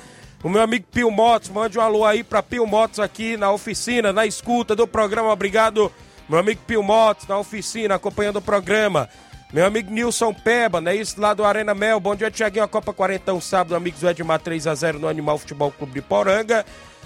[0.43, 4.12] O meu amigo Pio Motos, mande um alô aí pra Pio Motos aqui na oficina,
[4.12, 5.32] na escuta do programa.
[5.32, 5.89] Obrigado,
[6.28, 9.08] meu amigo Pio Motos, na oficina, acompanhando o programa.
[9.54, 10.96] Meu amigo Nilson Peba, né?
[10.96, 12.00] Isso lá do Arena Mel.
[12.00, 12.65] Bom dia, Tiaguinho.
[12.65, 16.65] A Copa 40, sábado, amigos Edmar 3x0 no Animal Futebol Clube de Poranga.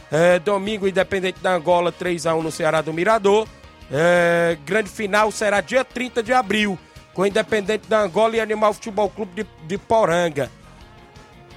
[0.10, 3.48] É, domingo, Independente da Angola, 3x1 no Ceará do Mirador.
[3.92, 6.78] É, grande final será dia 30 de abril,
[7.14, 10.52] com Independente da Angola e Animal Futebol Clube de, de Poranga.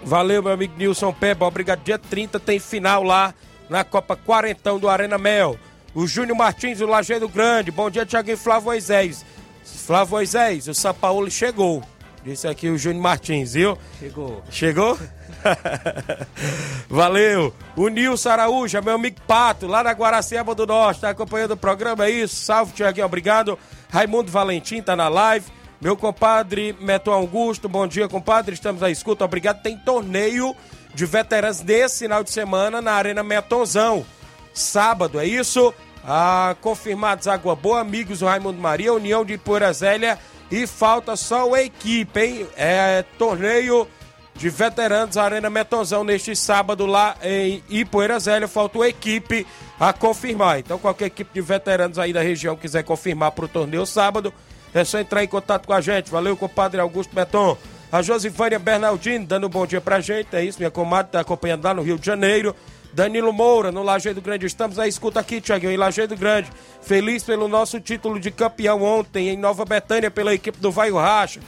[0.03, 1.47] Valeu, meu amigo Nilson Peba.
[1.47, 1.83] Obrigado.
[1.83, 3.35] Dia 30 tem final lá
[3.69, 5.59] na Copa Quarentão do Arena Mel.
[5.95, 7.71] O Júnior Martins, do Lajeiro Grande.
[7.71, 9.25] Bom dia, Tiaguinho Flávio Moisés.
[9.65, 11.83] Flávio Moisés, o São Paulo chegou.
[12.25, 13.77] Disse aqui o Júnior Martins, viu?
[13.99, 14.43] Chegou.
[14.51, 14.99] Chegou?
[16.89, 17.55] Valeu.
[17.77, 22.07] O Nilson Araújo, meu amigo Pato, lá na Guaraciaba do Norte, tá acompanhando o programa,
[22.07, 22.37] é isso?
[22.37, 23.59] Salve, Tiaguinho, obrigado.
[23.91, 25.47] Raimundo Valentim tá na live.
[25.81, 28.55] Meu compadre Meto Augusto, bom dia, compadre.
[28.55, 29.63] Estamos à escuta, obrigado.
[29.63, 30.55] Tem torneio
[30.95, 34.05] de veteranos desse final de semana na Arena Metonzão.
[34.53, 35.73] sábado, é isso?
[36.05, 40.19] Ah, confirmados Água Boa, Amigos do Raimundo Maria, União de Poeira Zélia
[40.51, 42.47] e falta só a equipe, hein?
[42.57, 43.87] É torneio
[44.41, 48.19] de veteranos Arena Metonzão neste sábado lá em Ipoeira.
[48.49, 49.47] Falta uma equipe
[49.79, 50.59] a confirmar.
[50.59, 54.33] Então, qualquer equipe de veteranos aí da região quiser confirmar para o torneio sábado,
[54.73, 56.11] é só entrar em contato com a gente.
[56.11, 57.55] Valeu, compadre Augusto Beton.
[57.93, 60.35] A Josivânia Bernardino dando um bom dia pra gente.
[60.35, 62.57] É isso, minha comadre tá acompanhando lá no Rio de Janeiro.
[62.95, 64.47] Danilo Moura, no Lajeado Grande.
[64.47, 66.51] Estamos aí, escuta aqui, Tiaguinho, em Lajeado Grande.
[66.81, 71.41] Feliz pelo nosso título de campeão ontem em Nova Betânia pela equipe do Vai Racha.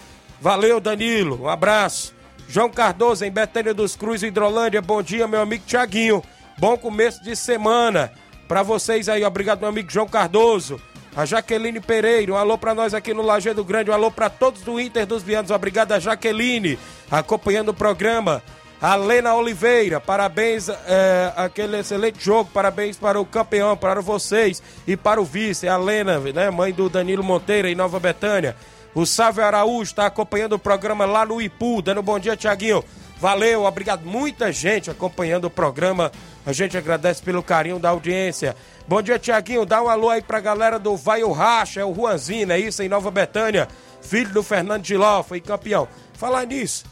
[0.42, 1.44] Valeu, Danilo.
[1.44, 2.20] Um abraço.
[2.52, 4.82] João Cardoso, em Betânia dos Cruz, Hidrolândia.
[4.82, 6.22] Bom dia, meu amigo Tiaguinho.
[6.58, 8.12] Bom começo de semana
[8.46, 9.24] para vocês aí.
[9.24, 10.78] Obrigado, meu amigo João Cardoso.
[11.16, 14.60] A Jaqueline Pereira, um alô para nós aqui no Lajeado Grande, um alô para todos
[14.60, 15.50] do Inter dos Vianos.
[15.50, 16.78] Obrigado a Jaqueline,
[17.10, 18.42] acompanhando o programa.
[18.82, 24.94] A Lena Oliveira, parabéns, é, aquele excelente jogo, parabéns para o campeão, para vocês e
[24.94, 28.54] para o vice, a Lena, né, mãe do Danilo Monteiro, em Nova Betânia.
[28.94, 32.84] O Sávio Araújo está acompanhando o programa lá no Ipu, dando bom dia, Tiaguinho.
[33.18, 34.04] Valeu, obrigado.
[34.04, 36.10] Muita gente acompanhando o programa.
[36.44, 38.56] A gente agradece pelo carinho da audiência.
[38.86, 39.64] Bom dia, Tiaguinho.
[39.64, 42.82] Dá um alô aí pra galera do Vai o Racha, é o Juanzinho, é isso,
[42.82, 43.68] em Nova Betânia.
[44.02, 45.88] Filho do Fernando Giló, foi campeão.
[46.14, 46.84] Falar nisso,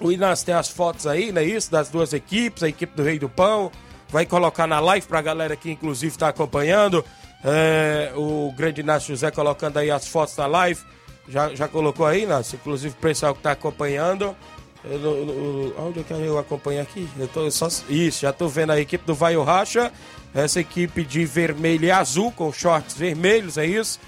[0.00, 1.70] o Inácio tem as fotos aí, não é isso?
[1.70, 3.72] Das duas equipes, a equipe do Rei do Pão.
[4.10, 7.04] Vai colocar na live pra galera que inclusive está acompanhando.
[7.42, 10.80] É, o grande Inácio José colocando aí as fotos na live.
[11.28, 12.56] Já, já colocou aí, Nácio?
[12.56, 14.36] Inclusive o pessoal que está acompanhando.
[14.84, 17.08] Eu, eu, onde é que eu acompanho aqui?
[17.18, 19.92] Eu tô só, isso, já estou vendo a equipe do Vai o Racha.
[20.32, 23.98] Essa equipe de vermelho e azul, com shorts vermelhos, é isso?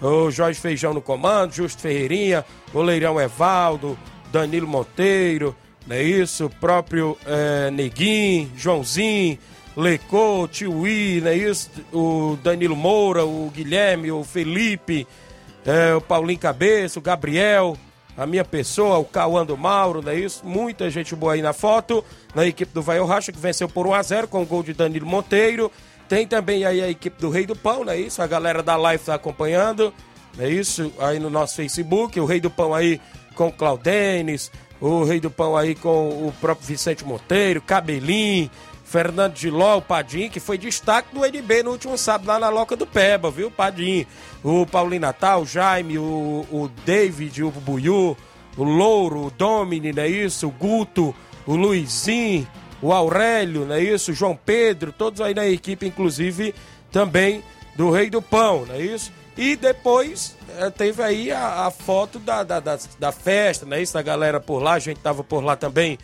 [0.00, 3.96] O Jorge Feijão no comando, Justo Ferreirinha, o Leirão Evaldo,
[4.30, 6.46] Danilo Monteiro, não é isso?
[6.46, 9.38] O próprio é, Neguinho, Joãozinho,
[9.76, 11.70] Lecô, Tiuí, não é isso?
[11.92, 15.06] O Danilo Moura, o Guilherme, o Felipe,
[15.66, 17.76] é, o Paulinho Cabeça, o Gabriel,
[18.16, 20.46] a minha pessoa, o Cauã do Mauro, não é isso?
[20.46, 24.28] Muita gente boa aí na foto, na equipe do Vai Racha, que venceu por 1x0
[24.28, 25.70] com o gol de Danilo Monteiro.
[26.08, 28.22] Tem também aí a equipe do Rei do Pão, não é isso?
[28.22, 29.92] A galera da live está acompanhando,
[30.36, 30.92] não é isso?
[31.00, 33.00] Aí no nosso Facebook, o Rei do Pão aí
[33.34, 34.50] com o Claudenes,
[34.80, 38.50] o Rei do Pão aí com o próprio Vicente Monteiro, Cabelinho,
[38.86, 42.76] Fernando Giló, o Padim, que foi destaque do NB no último sábado lá na Loca
[42.76, 44.06] do Peba, viu, Padim?
[44.44, 48.16] O Paulinho Natal, o Jaime, o, o David, o Buiu,
[48.56, 50.46] o Louro, o Domini, não é isso?
[50.46, 51.12] O Guto,
[51.44, 52.46] o Luizinho,
[52.80, 54.12] o Aurélio, não é isso?
[54.12, 56.54] O João Pedro, todos aí na equipe, inclusive
[56.92, 57.42] também
[57.74, 59.12] do Rei do Pão, não é isso?
[59.36, 63.82] E depois é, teve aí a, a foto da, da, da, da, festa, não é
[63.82, 63.94] isso?
[63.94, 65.98] Da galera por lá, a gente tava por lá também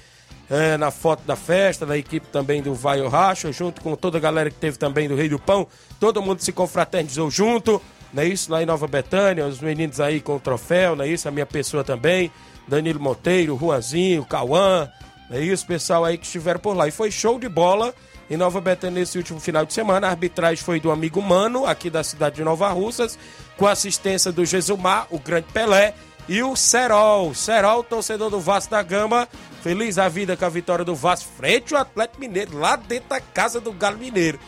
[0.53, 4.19] é, na foto da festa, da equipe também do Vai o Racha, junto com toda
[4.19, 5.67] a galera que teve também do Rei do Pão.
[5.99, 7.81] Todo mundo se confraternizou junto,
[8.13, 8.53] não é isso?
[8.53, 11.27] Lá em Nova Betânia, os meninos aí com o troféu, não é isso?
[11.27, 12.31] A minha pessoa também,
[12.69, 14.91] Danilo Monteiro, Ruazinho, Cauã,
[15.31, 15.67] não é isso?
[15.67, 16.87] Pessoal aí que estiveram por lá.
[16.87, 17.95] E foi show de bola
[18.29, 20.07] em Nova Betânia nesse último final de semana.
[20.07, 23.19] A arbitragem foi do amigo Mano, aqui da cidade de Nova Russas,
[23.57, 25.95] com assistência do Jesumar, o grande Pelé,
[26.29, 27.35] e o Serol.
[27.35, 29.29] Serol, torcedor do Vasco da Gama,
[29.63, 33.21] feliz a vida com a vitória do Vasco frente ao Atlético Mineiro, lá dentro da
[33.21, 34.39] casa do Galo Mineiro.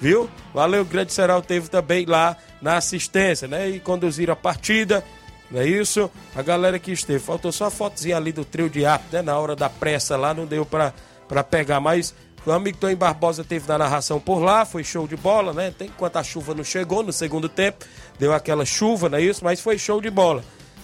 [0.00, 0.28] Viu?
[0.52, 3.68] Valeu, o grande Serol teve também lá na assistência, né?
[3.68, 5.04] E conduziram a partida,
[5.50, 6.10] não é isso?
[6.34, 7.20] A galera que esteve.
[7.20, 9.22] Faltou só a fotozinha ali do trio de arte, né?
[9.22, 10.92] Na hora da pressa lá, não deu pra,
[11.28, 12.14] pra pegar, mas
[12.44, 15.72] o amigo Tony Barbosa teve na narração por lá, foi show de bola, né?
[15.76, 17.84] Tem enquanto a chuva não chegou no segundo tempo,
[18.18, 19.44] deu aquela chuva, não é isso?
[19.44, 20.42] Mas foi show de bola.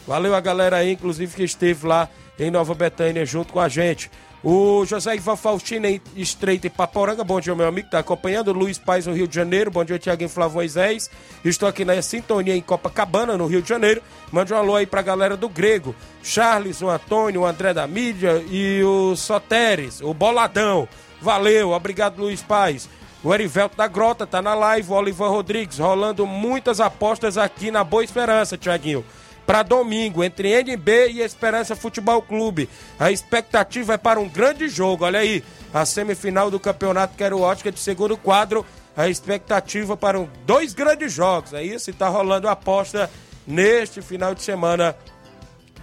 [0.09, 4.11] Valeu a galera aí, inclusive, que esteve lá em Nova Betânia junto com a gente.
[4.43, 8.51] O José Ivan Faustino em Estreita e Paporanga, bom dia, meu amigo, tá acompanhando.
[8.51, 11.11] Luiz Paz no Rio de Janeiro, bom dia, Tiaguinho Flávio Moisés.
[11.45, 14.01] Estou aqui na sintonia em Copacabana, no Rio de Janeiro.
[14.33, 15.95] Mande um alô aí pra galera do Grego.
[16.23, 20.89] Charles, o Antônio, o André da Mídia e o Soteres, o Boladão.
[21.21, 22.89] Valeu, obrigado, Luiz Paz.
[23.23, 27.85] O Erivelto da Grota tá na live, o Olivan Rodrigues, rolando muitas apostas aqui na
[27.85, 29.05] Boa Esperança, Tiaguinho
[29.49, 32.69] para domingo entre NB e Esperança Futebol Clube.
[32.99, 35.07] A expectativa é para um grande jogo.
[35.07, 35.43] Olha aí,
[35.73, 38.67] a semifinal do Campeonato Quero Ótica de segundo quadro.
[38.95, 41.55] A expectativa para um, dois grandes jogos.
[41.55, 43.11] É isso, e tá rolando a aposta
[43.47, 44.95] neste final de semana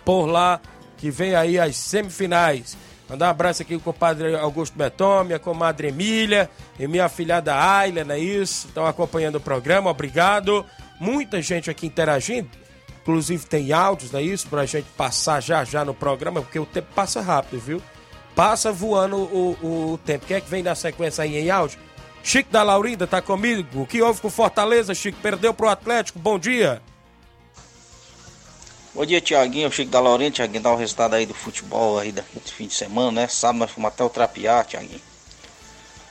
[0.05, 0.61] por lá,
[0.95, 2.77] que vem aí as semifinais.
[3.09, 7.55] Mandar um abraço aqui com o compadre Augusto Beton, minha comadre Emília e minha filhada
[7.55, 8.67] Ayla, não é isso?
[8.67, 10.63] Estão acompanhando o programa, obrigado.
[10.99, 12.64] Muita gente aqui interagindo.
[13.05, 14.47] Inclusive tem áudios, não é isso?
[14.47, 17.79] Pra gente passar já já no programa, porque o tempo passa rápido, viu?
[18.35, 20.25] Passa voando o, o, o tempo.
[20.25, 21.77] Quem é que vem na sequência aí em áudio?
[22.23, 23.83] Chico da Laurinda tá comigo.
[23.83, 25.19] O que houve com Fortaleza, Chico?
[25.21, 26.17] Perdeu pro Atlético.
[26.17, 26.81] Bom dia.
[28.91, 29.71] Bom dia, Tiaguinho.
[29.71, 30.31] Chico da Laurinda.
[30.31, 33.27] Tiaguinho, dá o resultado aí do futebol aí desse fim de semana, né?
[33.27, 35.01] Sábado nós fomos até o Trapiar, Tiaguinho.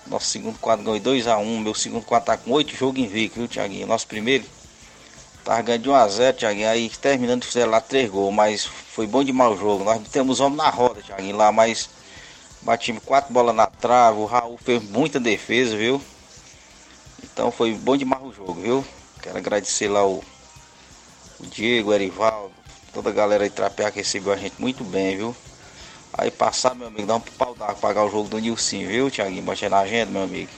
[0.06, 1.60] Nosso segundo quadro ganhou 2x1.
[1.60, 3.88] Meu segundo quadro tá com 8 jogos invicto, viu, Tiaguinho?
[3.88, 4.44] Nosso primeiro
[5.44, 6.68] tava ganhando de 1x0, Tiaguinho.
[6.68, 8.34] Aí terminando, fizeram lá 3 gols.
[8.34, 9.84] Mas foi bom demais o jogo.
[9.84, 11.90] Nós temos homem na roda, Tiaguinho, lá, mas
[12.62, 14.18] batimos 4 bolas na trave.
[14.18, 16.00] O Raul fez muita defesa, viu?
[17.22, 18.84] Então foi bom demais o jogo, viu?
[19.20, 20.22] Quero agradecer lá o,
[21.40, 22.52] o Diego, o Erivaldo,
[22.92, 25.34] toda a galera de Trapear que recebeu a gente muito bem, viu?
[26.12, 29.42] Aí passar, meu amigo, dá um pau d'água pagar o jogo do Nilson, viu, Thiaguinho?
[29.42, 30.50] Bate na agenda, meu amigo.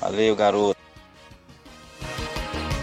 [0.00, 0.79] Valeu, garoto.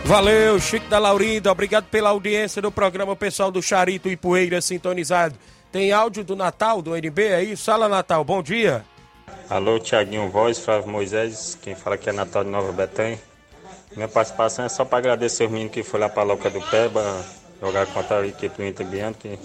[0.07, 1.51] Valeu, Chico da Laurinda.
[1.51, 5.35] Obrigado pela audiência do programa pessoal do Charito e Poeira sintonizado.
[5.69, 7.57] Tem áudio do Natal, do NB aí?
[7.57, 8.85] Sala Natal, bom dia.
[9.49, 13.19] Alô, Tiaguinho Voz, Flávio Moisés, quem fala que é Natal de Nova Betânia.
[13.97, 16.61] Minha participação é só para agradecer os meninos que foram lá para a Loca do
[16.61, 17.25] Peba,
[17.61, 19.37] jogar contra a equipe do Inter Bianchi.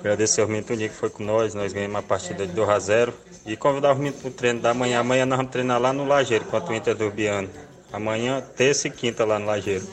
[0.00, 3.14] Agradecer os meninos que foi com nós, nós ganhamos uma partida de 2 a 0
[3.46, 5.00] E convidar os meninos para o treino da manhã.
[5.00, 7.48] Amanhã nós vamos treinar lá no Lajeiro, contra o Inter do Biano.
[7.92, 9.86] Amanhã, terça e quinta lá no Lajeiro.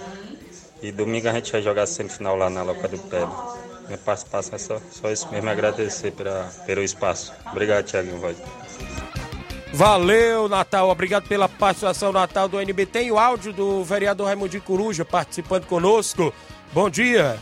[0.81, 3.55] E domingo a gente vai jogar semifinal lá na Loca do Peba.
[3.85, 7.33] Minha participação é só, só isso mesmo, agradecer pela, pelo espaço.
[7.51, 8.37] Obrigado, Tiaguinho Voz.
[9.73, 10.89] Valeu, Natal.
[10.89, 12.85] Obrigado pela participação, Natal do NB.
[12.85, 16.33] Tem o áudio do vereador Raimundo Coruja participando conosco.
[16.71, 17.39] Bom dia.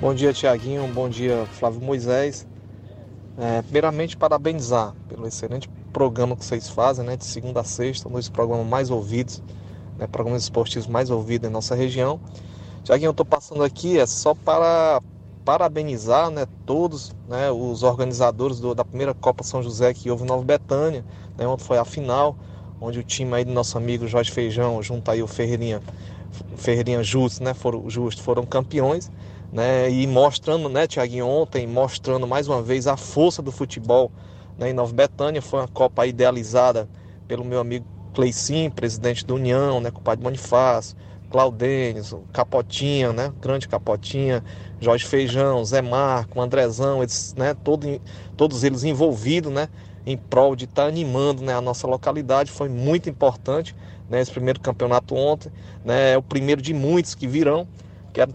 [0.00, 0.86] Bom dia, Tiaguinho.
[0.88, 2.46] Bom dia, Flávio Moisés.
[3.38, 7.16] É, primeiramente, parabenizar pelo excelente programa que vocês fazem, né?
[7.16, 9.42] De segunda a sexta, um dos programas mais ouvidos,
[9.98, 12.20] né, programas esportivos mais ouvidos em nossa região.
[12.82, 15.00] Tiaguinho, eu estou passando aqui é só para
[15.44, 20.26] parabenizar né, todos né, os organizadores do, da primeira Copa São José que houve em
[20.26, 21.04] Nova Betânia,
[21.36, 22.36] né, onde foi a final,
[22.80, 25.80] onde o time aí do nosso amigo Jorge Feijão, junto aí o Ferreirinha,
[26.56, 29.10] Ferreirinha Justo, né, foram, Justo, foram campeões,
[29.52, 34.10] né, e mostrando, né, Tiaguinho, ontem, mostrando mais uma vez a força do futebol
[34.58, 36.88] né, em Nova Betânia, foi uma Copa idealizada
[37.26, 40.96] pelo meu amigo Cleicim, presidente da União, né, com o Padre Bonifácio,
[41.32, 43.32] Claudênis, Capotinha, né?
[43.40, 44.44] Grande Capotinha,
[44.78, 47.54] Jorge Feijão, Zé Marco, Andrezão, eles, né?
[47.54, 48.00] Todo,
[48.36, 49.68] todos eles envolvidos, né?
[50.04, 52.50] Em prol de estar tá animando né, a nossa localidade.
[52.50, 53.74] Foi muito importante
[54.10, 55.50] né, esse primeiro campeonato ontem.
[55.82, 57.66] Né, é o primeiro de muitos que virão.
[58.12, 58.34] Quero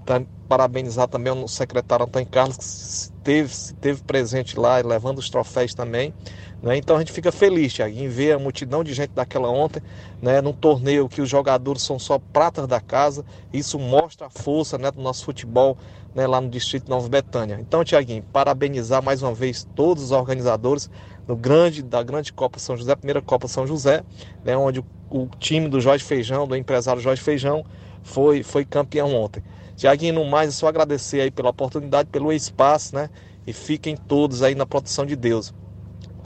[0.49, 6.13] parabenizar também o secretário Antônio Carlos, que esteve, esteve presente lá, levando os troféus também.
[6.61, 6.77] Né?
[6.77, 9.81] Então a gente fica feliz, Thiago, em ver a multidão de gente daquela ontem,
[10.21, 10.41] né?
[10.41, 13.25] num torneio que os jogadores são só pratas da casa.
[13.51, 15.77] Isso mostra a força né, do nosso futebol
[16.15, 17.57] né, lá no Distrito Nova Betânia.
[17.59, 20.89] Então, Tiaguinho, parabenizar mais uma vez todos os organizadores
[21.27, 24.03] do grande, da grande Copa São José, primeira Copa São José,
[24.43, 27.65] né, onde o, o time do Jorge Feijão, do empresário Jorge Feijão,
[28.01, 29.43] foi, foi campeão ontem.
[29.77, 33.11] Tiaguinho, no mais, é só agradecer aí pela oportunidade, pelo espaço, né?
[33.45, 35.53] E fiquem todos aí na proteção de Deus.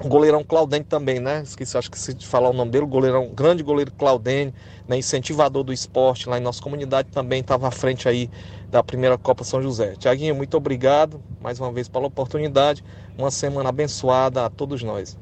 [0.01, 1.41] O goleirão Claudene também, né?
[1.43, 4.53] Esqueci, acho que se falar o nome dele, o goleirão, grande goleiro Claudene,
[4.87, 4.97] né?
[4.97, 8.29] incentivador do esporte lá em nossa comunidade, também estava à frente aí
[8.69, 9.95] da primeira Copa São José.
[9.97, 12.81] Tiaguinho, muito obrigado mais uma vez pela oportunidade.
[13.17, 15.17] Uma semana abençoada a todos nós.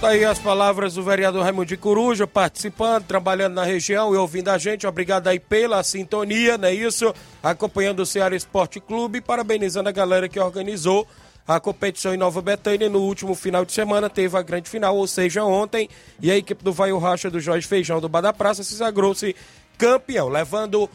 [0.00, 4.48] Tá aí as palavras do vereador Raimundo de Coruja, participando, trabalhando na região e ouvindo
[4.48, 4.86] a gente.
[4.86, 7.12] Obrigado aí pela sintonia, não é isso?
[7.42, 11.04] Acompanhando o Ceará Esporte Clube, parabenizando a galera que organizou
[11.48, 15.06] a competição em Nova Betânia no último final de semana teve a grande final, ou
[15.08, 15.88] seja, ontem,
[16.22, 19.34] e a equipe do Vai Racha do Jorge Feijão do Bar da Praça se sagrou-se
[19.76, 20.88] campeão, levando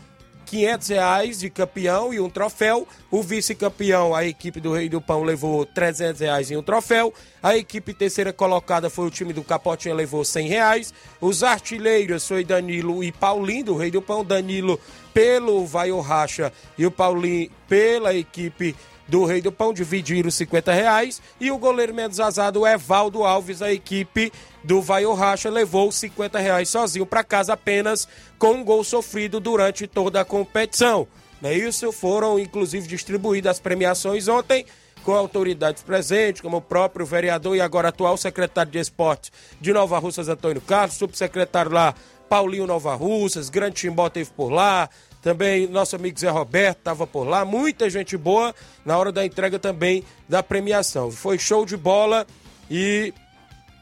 [0.46, 2.88] 500 reais de campeão e um troféu.
[3.10, 7.14] O vice-campeão, a equipe do Rei do Pão, levou 300 reais e um troféu.
[7.42, 10.94] A equipe terceira colocada foi o time do Capotinha, levou 100 reais.
[11.20, 14.24] Os artilheiros foi Danilo e Paulinho, do Rei do Pão.
[14.24, 14.80] Danilo
[15.14, 18.76] pelo Vai Racha e o Paulinho pela equipe
[19.08, 21.22] do Rei do Pão, dividiram 50 reais.
[21.40, 24.32] E o goleiro menos azado, Evaldo Alves, a equipe
[24.64, 28.08] do Vai Racha, levou 50 reais sozinho para casa apenas
[28.40, 31.08] com um gol sofrido durante toda a competição.
[31.42, 31.92] Não é isso?
[31.92, 34.66] Foram inclusive distribuídas as premiações ontem
[35.04, 40.00] com autoridades presentes, como o próprio vereador e agora atual secretário de esporte de Nova
[40.00, 41.94] Russas, Antônio Carlos, subsecretário lá,
[42.30, 44.90] Paulinho Nova Russas, Grande Timbó teve por lá,
[45.22, 48.56] também nosso amigo Zé Roberto estava por lá, muita gente boa
[48.86, 51.12] na hora da entrega também da premiação.
[51.12, 52.26] Foi show de bola
[52.72, 53.14] e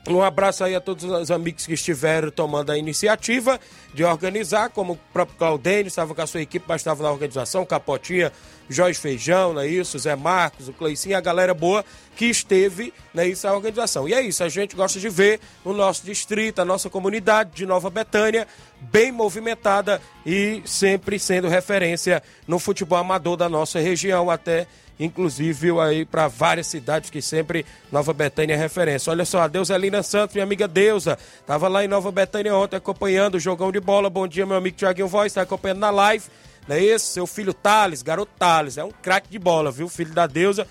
[0.08, 3.60] um abraço aí a todos os amigos que estiveram tomando a iniciativa.
[3.94, 7.66] de organizar, como o próprio Claudênio estava com a sua equipe, mas estava na organização,
[7.66, 8.32] Capotinha,
[8.70, 10.00] Jorge Feijão, não é isso?
[10.00, 11.84] Zé Marcos, o Cleicinho, a galera boa
[12.16, 14.08] que esteve na né, a organização.
[14.08, 17.66] E é isso, a gente gosta de ver o nosso distrito, a nossa comunidade de
[17.66, 18.48] Nova Betânia
[18.82, 24.68] bem movimentada e sempre sendo referência no futebol amador da nossa região, até
[25.00, 29.12] inclusive aí para várias cidades que sempre Nova Betânia é referência.
[29.12, 32.76] Olha só, a Deusa Lina Santos, minha amiga Deusa, estava lá em Nova Betânia ontem
[32.76, 34.10] acompanhando o jogão de bola.
[34.10, 36.26] Bom dia, meu amigo Tiaguinho Voz, está acompanhando na live.
[36.68, 37.14] Não é isso?
[37.14, 39.90] Seu filho Thales, garoto Thales, é um craque de bola, viu?
[39.90, 40.68] Filho da Deusa.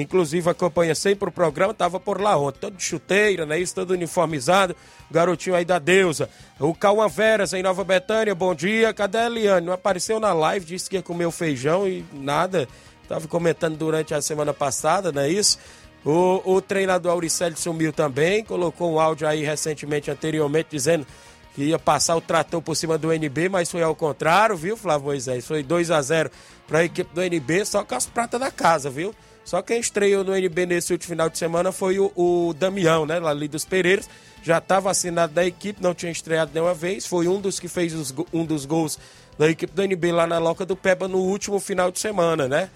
[0.00, 3.58] Inclusive acompanha sempre o programa, tava por lá ontem, todo de chuteira, né?
[3.58, 4.76] Isso, todo uniformizado.
[5.10, 6.28] Garotinho aí da deusa.
[6.60, 8.92] O Cauã Veras em Nova Betânia, bom dia.
[8.92, 9.66] Cadê a Eliane?
[9.66, 12.68] Não apareceu na live, disse que ia comer o feijão e nada.
[13.08, 15.58] Tava comentando durante a semana passada, não é isso?
[16.04, 21.06] O, o treinador Auricelli sumiu também, colocou um áudio aí recentemente, anteriormente, dizendo
[21.54, 25.06] que ia passar o trator por cima do NB, mas foi ao contrário, viu, Flávio
[25.06, 25.46] Moisés?
[25.46, 26.30] Foi 2 a 0
[26.68, 29.14] para a equipe do NB, só com as pratas da casa, viu?
[29.46, 33.20] Só quem estreou no NB nesse último final de semana foi o, o Damião, né?
[33.24, 34.08] Ali dos Pereiros.
[34.42, 37.06] Já estava assinado da equipe, não tinha estreado nenhuma vez.
[37.06, 38.98] Foi um dos que fez os, um dos gols
[39.38, 42.68] da equipe do NB lá na Loca do Peba no último final de semana, né?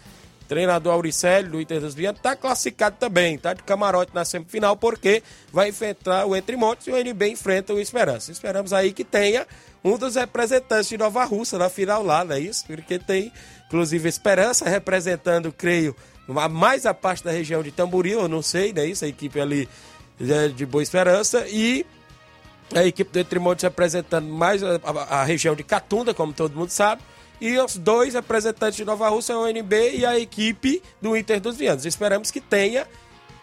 [0.46, 5.22] Treinador Auricélio do Inter dos Vianos está classificado também, tá de camarote na semifinal, porque
[5.52, 8.30] vai enfrentar o Entre Montes e o NB enfrenta o Esperança.
[8.30, 9.46] Esperamos aí que tenha
[9.84, 12.64] um dos representantes de Nova Russa na final lá, não é isso?
[12.66, 13.32] Porque tem,
[13.66, 15.94] inclusive, Esperança representando, creio,
[16.34, 18.86] mais a parte da região de Tamboril, eu não sei, né?
[18.86, 19.68] Isso, a equipe ali
[20.20, 21.46] é de Boa Esperança.
[21.48, 21.84] E
[22.74, 26.70] a equipe do Etrimontes representando mais a, a, a, região de Catunda, como todo mundo
[26.70, 27.02] sabe.
[27.40, 31.56] E os dois representantes de Nova Rússia, o NB e a equipe do Inter dos
[31.56, 31.86] Vianos.
[31.86, 32.86] Esperamos que tenha,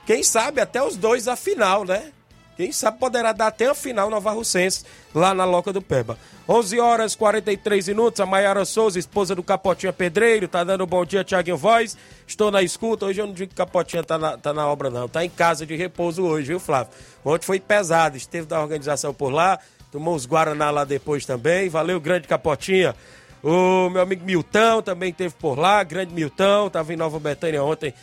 [0.06, 2.12] quem sabe, até os dois a final, né?
[2.58, 4.84] Quem sabe poderá dar até a final Nova Russense
[5.14, 6.18] lá na Loca do Peba.
[6.50, 8.20] 11 horas 43 minutos.
[8.20, 11.96] A Maiara Souza, esposa do Capotinha Pedreiro, tá dando um bom dia, Tiaguinho Voz.
[12.26, 13.06] Estou na escuta.
[13.06, 15.08] Hoje eu não digo que Capotinha tá na, tá na obra, não.
[15.08, 16.92] Tá em casa de repouso hoje, viu, Flávio?
[17.24, 18.18] Ontem foi pesado.
[18.18, 19.60] Esteve da organização por lá.
[19.92, 21.70] Tomou os Guaraná lá depois também.
[21.70, 22.96] Valeu, grande Capotinha.
[23.44, 25.84] O meu amigo Milton também esteve por lá.
[25.84, 26.72] Grande Milton.
[26.72, 27.94] Tava em Nova Betânia ontem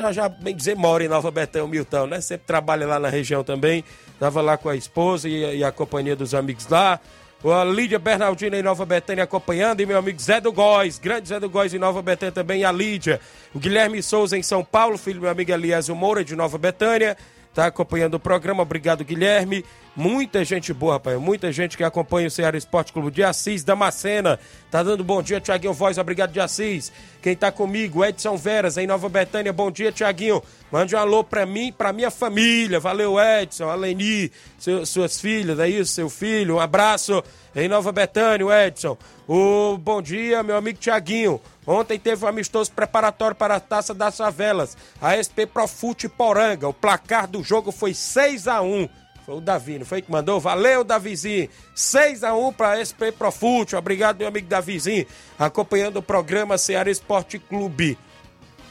[0.00, 2.20] já, já bem dizer, mora em Nova Betânia, o Milton, né?
[2.20, 3.84] Sempre trabalha lá na região também.
[4.18, 7.00] Tava lá com a esposa e, e a companhia dos amigos lá.
[7.44, 9.80] A Lídia Bernardina em Nova Betânia acompanhando.
[9.80, 12.64] E meu amigo Zé do Góis, grande Zé do Góis em Nova Betânia também.
[12.64, 13.20] A Lídia.
[13.54, 17.16] O Guilherme Souza em São Paulo, filho do meu amigo Eliasio Moura de Nova Betânia.
[17.54, 18.62] Tá acompanhando o programa.
[18.62, 19.64] Obrigado, Guilherme.
[19.98, 21.20] Muita gente boa, rapaz.
[21.20, 24.38] Muita gente que acompanha o Ceará Esporte Clube de Assis, Damascena.
[24.70, 25.98] Tá dando bom dia, Tiaguinho Voz.
[25.98, 26.92] Obrigado de Assis.
[27.20, 29.52] Quem tá comigo, Edson Veras, em Nova Betânia.
[29.52, 30.40] Bom dia, Tiaguinho.
[30.70, 32.78] Mande um alô pra mim, pra minha família.
[32.78, 36.58] Valeu, Edson, Aleni, seu, suas filhas, é isso, seu filho.
[36.58, 37.20] Um abraço
[37.56, 38.96] em Nova Betânia, Edson.
[39.26, 41.40] O bom dia, meu amigo Tiaguinho.
[41.66, 44.76] Ontem teve um amistoso preparatório para a Taça das Favelas.
[45.02, 46.68] A SP Profute Poranga.
[46.68, 48.88] O placar do jogo foi 6 a 1
[49.28, 50.40] foi o Davi, não foi que mandou?
[50.40, 51.50] Valeu, Davizinho.
[51.74, 53.76] 6 a 1 para SP Profute.
[53.76, 55.04] Obrigado, meu amigo Davizinho,
[55.38, 57.98] acompanhando o programa Ceará Esporte Clube.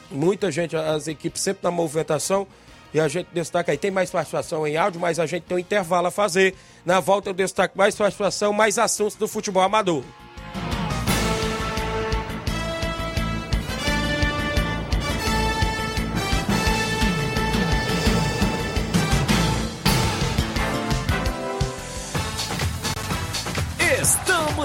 [0.09, 2.47] Muita gente, as equipes sempre na movimentação.
[2.91, 5.59] E a gente destaca aí, tem mais participação em áudio, mas a gente tem um
[5.59, 6.55] intervalo a fazer.
[6.83, 10.03] Na volta eu destaco mais participação, mais assuntos do futebol amador.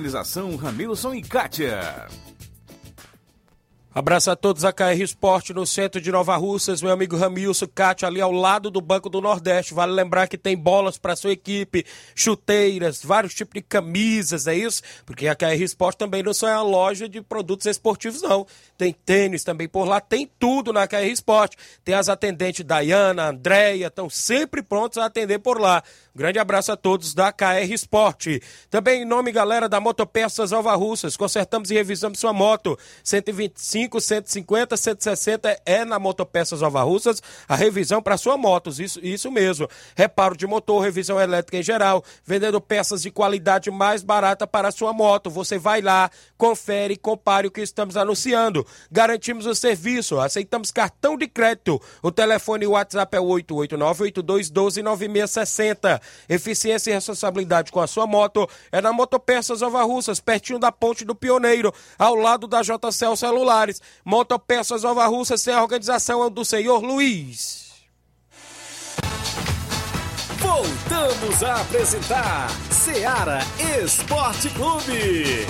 [0.00, 2.08] Organização Ramilson e Kátia.
[3.92, 8.06] Abraço a todos a KR Esporte no centro de Nova Russas, meu amigo Ramilson Cátia,
[8.06, 9.74] ali ao lado do Banco do Nordeste.
[9.74, 11.84] Vale lembrar que tem bolas para sua equipe,
[12.14, 14.80] chuteiras, vários tipos de camisas, é isso?
[15.04, 18.46] Porque a KR Esporte também não só é uma loja de produtos esportivos, não.
[18.78, 21.56] Tem tênis também por lá, tem tudo na KR Esporte.
[21.84, 25.82] Tem as atendentes Dayana, Andréia, estão sempre prontos a atender por lá.
[26.14, 28.42] Grande abraço a todos da KR Esporte.
[28.68, 32.78] Também em nome, galera, da Motopeças Alva Russas, consertamos e revisamos sua moto.
[33.02, 39.00] 125 125, 150, 160 é na Motopeças Nova Russas, a revisão para sua moto, isso,
[39.02, 39.68] isso mesmo.
[39.94, 44.72] Reparo de motor, revisão elétrica em geral, vendendo peças de qualidade mais barata para a
[44.72, 45.30] sua moto.
[45.30, 48.66] Você vai lá, confere, compare o que estamos anunciando.
[48.90, 51.80] Garantimos o serviço, aceitamos cartão de crédito.
[52.02, 55.99] O telefone e o WhatsApp é o 889-8212-9660.
[56.28, 61.04] Eficiência e responsabilidade com a sua moto é na Motopeças Nova Russas, pertinho da Ponte
[61.04, 63.80] do Pioneiro, ao lado da JCL Celulares.
[64.04, 67.70] Motopeças Nova Russas sem a organização do senhor Luiz.
[70.38, 73.40] Voltamos a apresentar Seara
[73.82, 75.46] Esporte Clube.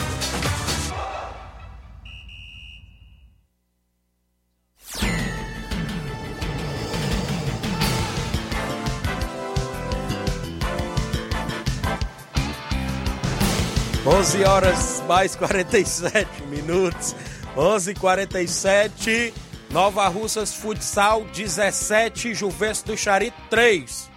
[14.06, 17.14] 11 horas mais 47 minutos.
[17.54, 19.34] 11:47.
[19.70, 24.10] Nova Russas Futsal 17, Juventus do Charito 3.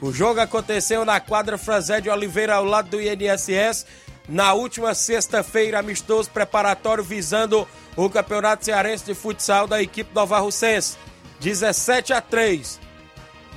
[0.00, 3.86] O jogo aconteceu na quadra Franzé de Oliveira ao lado do INSS
[4.28, 7.66] na última sexta-feira, amistoso preparatório visando
[7.96, 10.96] o Campeonato Cearense de Futsal da equipe Nova Russense.
[11.40, 12.78] 17 a 3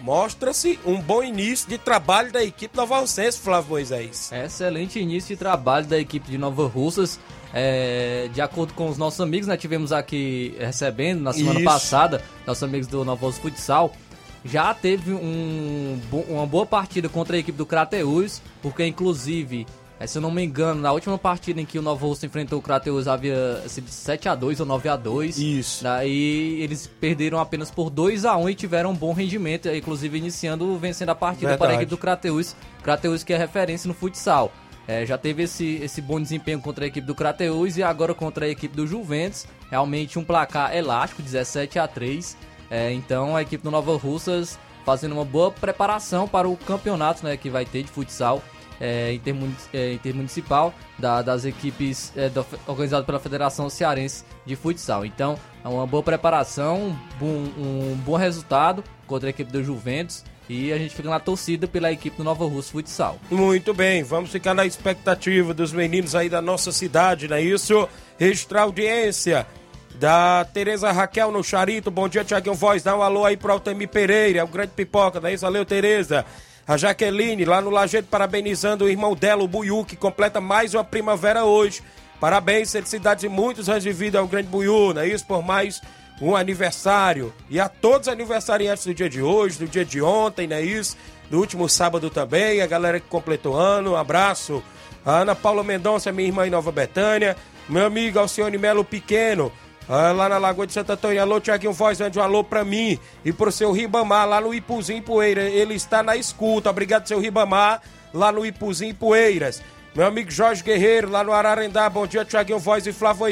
[0.06, 4.32] mostra-se um bom início de trabalho da equipe Nova Russense, Flávio Moisés.
[4.32, 7.20] Excelente início de trabalho da equipe de Nova Russas.
[7.52, 11.66] É, de acordo com os nossos amigos, né, tivemos aqui recebendo na semana Isso.
[11.66, 13.96] passada, nossos amigos do Nova Russa Futsal,
[14.44, 16.00] já teve um,
[16.30, 19.66] uma boa partida contra a equipe do Crateus, porque inclusive,
[20.00, 22.60] é, se eu não me engano, na última partida em que o Nova Russa enfrentou
[22.60, 25.38] o Crateus havia sido 7x2 ou 9x2.
[25.38, 25.84] Isso.
[25.84, 31.16] Daí eles perderam apenas por 2x1 e tiveram um bom rendimento, inclusive iniciando vencendo a
[31.16, 31.84] partida para a Verdade.
[31.84, 32.56] equipe do Crateus.
[32.84, 34.52] Crateus que é referência no futsal.
[34.88, 38.46] É, já teve esse, esse bom desempenho contra a equipe do Crateus e agora contra
[38.46, 39.48] a equipe do Juventus.
[39.72, 42.38] Realmente um placar elástico, 17 a 3.
[42.70, 47.36] É, então a equipe do Nova Russas fazendo uma boa preparação para o campeonato né,
[47.36, 48.44] que vai ter de futsal
[48.80, 55.06] é, intermuni- é, intermunicipal da- das equipes é, da- organizado pela Federação Cearense de Futsal.
[55.06, 60.24] Então é uma boa preparação, um bom, um bom resultado contra a equipe do Juventus
[60.48, 63.18] e a gente fica na torcida pela equipe do Nova Russa Futsal.
[63.32, 67.88] Muito bem, vamos ficar na expectativa dos meninos aí da nossa cidade, não é isso?
[68.18, 69.48] Registrar audiência
[69.96, 71.90] da Tereza Raquel no Charito.
[71.90, 72.84] Bom dia, Tiaguinho Voz.
[72.84, 75.46] Dá um alô aí pro Altemir Pereira, é o grande pipoca, não é isso?
[75.46, 76.26] Valeu, Tereza.
[76.68, 80.84] A Jaqueline, lá no Lajeito, parabenizando o irmão dela, o Buiu, que completa mais uma
[80.84, 81.84] primavera hoje.
[82.20, 85.28] Parabéns, felicidades e muitos anos de vida ao grande Buiu, não é isso?
[85.28, 85.80] Por mais
[86.20, 87.32] um aniversário.
[87.52, 90.64] E a todos os aniversariantes do dia de hoje, do dia de ontem, não é
[90.64, 90.98] isso?
[91.30, 94.64] Do último sábado também, a galera que completou ano, um abraço.
[95.06, 97.36] A Ana Paula Mendonça, minha irmã em Nova Betânia.
[97.70, 99.52] Meu amigo Alcione Melo Pequeno,
[99.88, 101.22] ah, lá na Lagoa de Santo Antônio.
[101.22, 105.04] Alô, Tiaguinho Voz, mande um alô pra mim e pro seu Ribamar, lá no Ipuzinho
[105.04, 105.44] Poeira.
[105.44, 106.70] Ele está na escuta.
[106.70, 107.82] Obrigado, seu Ribamar,
[108.14, 109.62] lá no Ipuzinho Poeiras.
[109.96, 111.90] Meu amigo Jorge Guerreiro, lá no Ararendá.
[111.90, 113.28] Bom dia, Tiaguinho Voz e Flávio.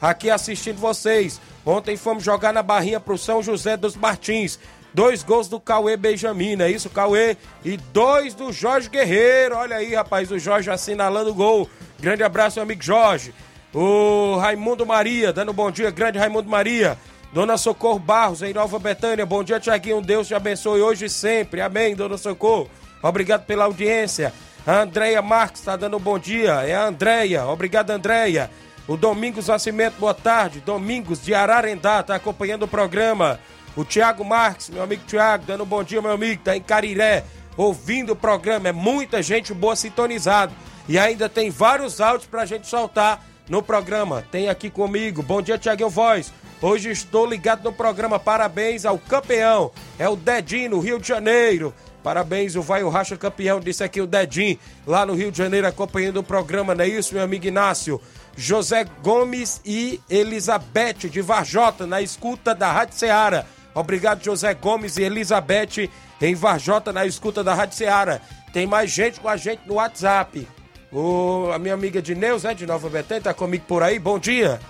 [0.00, 1.40] Aqui assistindo vocês.
[1.66, 4.58] Ontem fomos jogar na barrinha pro São José dos Martins.
[4.94, 7.36] Dois gols do Cauê Benjamin, é isso, Cauê?
[7.64, 9.56] E dois do Jorge Guerreiro.
[9.56, 11.68] Olha aí, rapaz, o Jorge assinalando o gol.
[11.98, 13.34] Grande abraço, meu amigo Jorge.
[13.74, 16.96] O Raimundo Maria, dando bom dia, grande Raimundo Maria.
[17.32, 19.26] Dona Socorro Barros, em Nova Betânia.
[19.26, 20.00] Bom dia, Tiaguinho.
[20.00, 21.60] Deus te abençoe hoje e sempre.
[21.60, 22.70] Amém, Dona Socorro.
[23.02, 24.32] Obrigado pela audiência.
[24.64, 26.52] A Andréia Marques está dando bom dia.
[26.64, 27.44] É a Andréia.
[27.46, 28.48] Obrigado, Andréia.
[28.86, 30.60] O Domingos Nascimento, boa tarde.
[30.60, 33.40] Domingos de Ararendá, está acompanhando o programa.
[33.74, 37.24] O Tiago Marques, meu amigo Tiago, dando bom dia, meu amigo, está em Cariré,
[37.56, 38.68] ouvindo o programa.
[38.68, 40.54] É muita gente boa sintonizado.
[40.88, 44.24] E ainda tem vários áudios para a gente soltar no programa.
[44.30, 45.22] Tem aqui comigo.
[45.22, 46.32] Bom dia, Tiaguinho Voz.
[46.60, 48.18] Hoje estou ligado no programa.
[48.18, 49.70] Parabéns ao campeão.
[49.98, 51.74] É o Dedinho, no Rio de Janeiro.
[52.02, 55.66] Parabéns, o Vai o Racha campeão, disse aqui o Dedinho, lá no Rio de Janeiro,
[55.66, 57.98] acompanhando o programa, não é isso, meu amigo Inácio?
[58.36, 63.46] José Gomes e Elizabeth de Varjota, na escuta da Rádio Ceará.
[63.74, 65.88] Obrigado, José Gomes e Elizabeth
[66.20, 68.20] em Varjota, na escuta da Rádio Ceará.
[68.52, 70.46] Tem mais gente com a gente no WhatsApp.
[70.92, 73.98] O, a minha amiga de Neus, né, de Nova Betânia, tá comigo por aí.
[73.98, 74.60] Bom dia.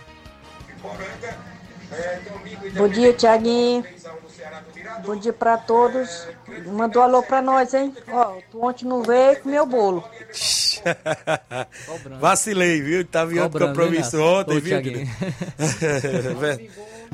[2.77, 3.85] Bom dia, Tiaguinho.
[5.05, 6.27] Bom dia pra todos.
[6.67, 7.95] Mandou alô pra nós, hein?
[8.11, 10.05] Ó, tu ontem não veio comeu bolo.
[12.21, 13.05] Vacilei, viu?
[13.05, 14.23] Tava em outro compromisso Inácio?
[14.23, 14.83] ontem, Ô, viu?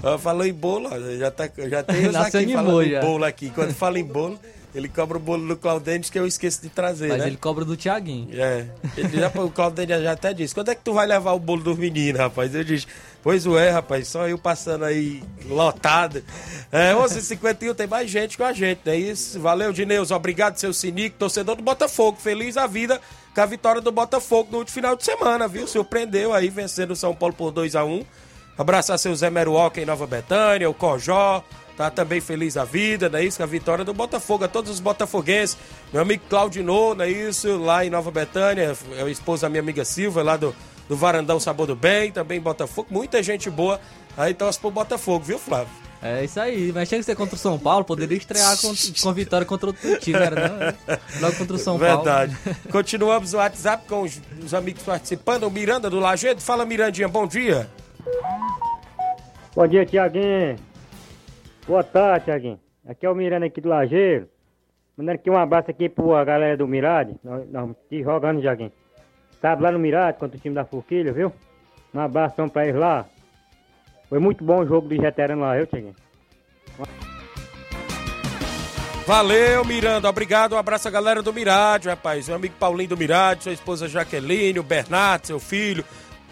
[0.19, 3.51] Falou em bolo, ó, já, tá, já tem os aqui falando em bolo aqui.
[3.51, 4.39] Quando fala em bolo,
[4.75, 7.27] ele cobra o bolo do Claudêncio que eu esqueço de trazer, Mas né?
[7.27, 8.29] ele cobra do Tiaguinho.
[8.33, 8.67] É.
[8.97, 11.63] Ele já, o Claudêncio já até disse, quando é que tu vai levar o bolo
[11.63, 12.55] dos meninos, rapaz?
[12.55, 12.87] Eu disse,
[13.23, 16.25] Pois é, rapaz, só eu passando aí lotado.
[16.73, 19.39] É, 11h51 tem mais gente com a gente, não é isso?
[19.39, 22.17] Valeu, Dineus, obrigado, seu Sinico, torcedor do Botafogo.
[22.19, 22.99] Feliz a vida
[23.35, 25.67] com a vitória do Botafogo no último final de semana, viu?
[25.67, 28.05] Surpreendeu aí, vencendo o São Paulo por 2 a 1
[28.57, 31.45] Abraçar seu Zé Meruoca em Nova Betânia, o Cojó,
[31.81, 33.39] tá também feliz a vida, não é isso?
[33.39, 35.57] Com a vitória do Botafogo, a todos os botafoguenses.
[35.91, 37.57] Meu amigo Claudinô, não é isso?
[37.57, 40.55] Lá em Nova Betânia, é a esposa da minha amiga Silva, lá do,
[40.87, 42.87] do Varandão Sabor do Bem, também Botafogo.
[42.91, 43.81] Muita gente boa
[44.15, 45.73] aí torce pro Botafogo, viu, Flávio?
[46.03, 49.13] É isso aí, mas tinha que ser contra o São Paulo, poderia estrear com, com
[49.15, 50.99] vitória contra outro time, era não?
[51.21, 52.37] Logo contra o São Verdade.
[52.45, 52.59] Paulo.
[52.71, 55.45] Continuamos no WhatsApp com os, os amigos participando.
[55.45, 56.43] O Miranda do Lajeado.
[56.43, 57.71] Fala, Mirandinha, bom dia.
[59.55, 60.70] Bom dia, Tiaguinho.
[61.67, 62.61] Boa tarde, Tiaguinho.
[62.87, 64.29] Aqui é o Miranda aqui do Lajeiro.
[64.97, 67.15] Mandando aqui um abraço aqui pra galera do Mirade.
[67.23, 68.73] Nós estamos aqui jogando, Tiaguinho.
[69.41, 71.33] Sabe, lá no Mirade, contra o time da Forquilha, viu?
[71.95, 73.07] Um abração pra eles lá.
[74.09, 75.95] Foi muito bom o jogo do veterano lá, viu, Tiaguinho?
[79.07, 80.09] Valeu, Miranda.
[80.09, 80.55] Obrigado.
[80.55, 82.29] Um abraço à galera do Mirade, rapaz.
[82.29, 85.85] Meu amigo Paulinho do Mirade, sua esposa Jaqueline, o Bernardo, seu filho.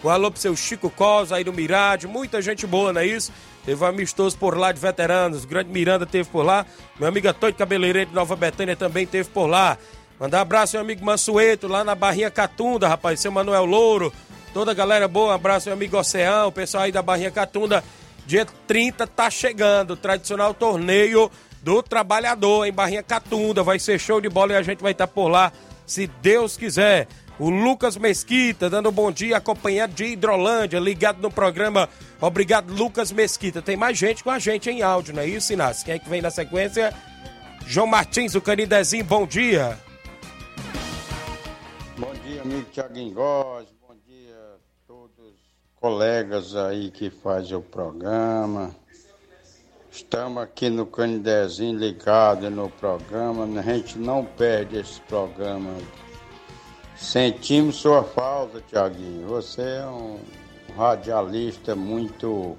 [0.05, 2.07] Um alô pro seu Chico Cos aí do Mirade.
[2.07, 3.33] Muita gente boa, não é isso?
[3.69, 5.45] Teve um amistoso por lá de veteranos.
[5.45, 6.65] Grande Miranda teve por lá.
[6.99, 9.77] Meu amigo Antônio Cabeleireiro de Nova Betânia também teve por lá.
[10.19, 13.21] Mandar um abraço meu amigo Mansueto lá na Barrinha Catunda, rapaz.
[13.21, 14.11] Seu Manuel Louro.
[14.55, 15.33] Toda a galera boa.
[15.33, 17.85] Um abraço meu amigo Oceão, o pessoal aí da Barrinha Catunda.
[18.25, 19.99] Dia 30 tá chegando.
[19.99, 21.31] Tradicional torneio
[21.63, 23.63] do trabalhador em Barrinha Catunda.
[23.63, 25.53] Vai ser show de bola e a gente vai estar por lá,
[25.85, 27.07] se Deus quiser.
[27.39, 31.89] O Lucas Mesquita dando um bom dia, acompanhado de Hidrolândia, ligado no programa.
[32.21, 33.63] Obrigado, Lucas Mesquita.
[33.63, 35.85] Tem mais gente com a gente em áudio, não é isso, Inácio?
[35.85, 36.93] Quem é que vem na sequência?
[37.65, 39.79] João Martins, o Canidezinho, bom dia.
[41.97, 43.69] Bom dia, amigo Tiaguinho Góes.
[43.87, 45.39] Bom dia a todos os
[45.77, 48.75] colegas aí que fazem o programa.
[49.93, 53.45] Estamos aqui no Canidezinho ligado no programa.
[53.61, 55.71] A gente não perde esse programa.
[56.99, 59.29] Sentimos sua falta, Tiaguinho.
[59.29, 60.19] Você é um
[60.77, 62.57] radialista muito.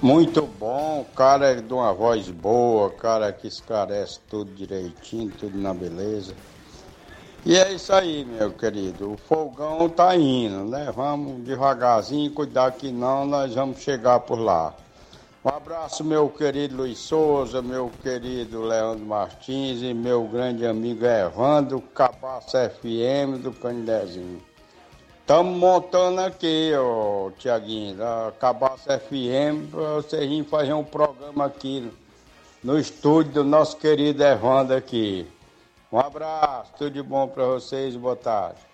[0.00, 6.34] Muito bom, cara de uma voz boa, cara que esclarece tudo direitinho, tudo na beleza.
[7.44, 9.12] E é isso aí, meu querido.
[9.12, 10.90] O fogão tá indo, né?
[10.94, 14.72] Vamos devagarzinho, cuidar que não, nós vamos chegar por lá.
[15.42, 21.80] Um abraço, meu querido Luiz Souza, meu querido Leandro Martins e meu grande amigo Evandro
[21.80, 24.42] Cabaça FM do Canidezinho.
[25.18, 31.90] Estamos montando aqui, ô Tiaguinho, da Cabaça FM, para você vir fazer um programa aqui
[32.62, 35.26] no, no estúdio do nosso querido Evandro aqui.
[35.90, 38.69] Um abraço, tudo de bom para vocês, boa tarde.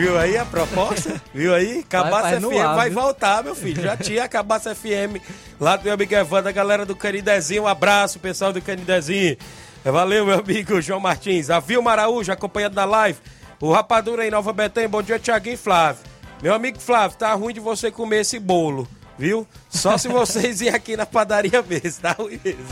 [0.00, 1.20] Viu aí a proposta?
[1.34, 1.82] Viu aí?
[1.82, 3.00] Cabaça vai no FM ar, vai viu?
[3.02, 3.82] voltar, meu filho.
[3.82, 5.20] Já tinha a Cabaça FM
[5.60, 7.64] lá do meu amigo Evandro, a galera do Canidezinho.
[7.64, 9.36] Um abraço, pessoal do Canidezinho.
[9.84, 11.50] Valeu, meu amigo João Martins.
[11.50, 13.18] A Vilma Araújo, acompanhando da live.
[13.60, 14.88] O Rapadura em Nova Betânia.
[14.88, 16.02] Bom dia, Tiaguinho e Flávio.
[16.42, 18.88] Meu amigo Flávio, tá ruim de você comer esse bolo,
[19.20, 19.46] viu?
[19.68, 22.16] Só se vocês irem aqui na padaria mesmo, tá.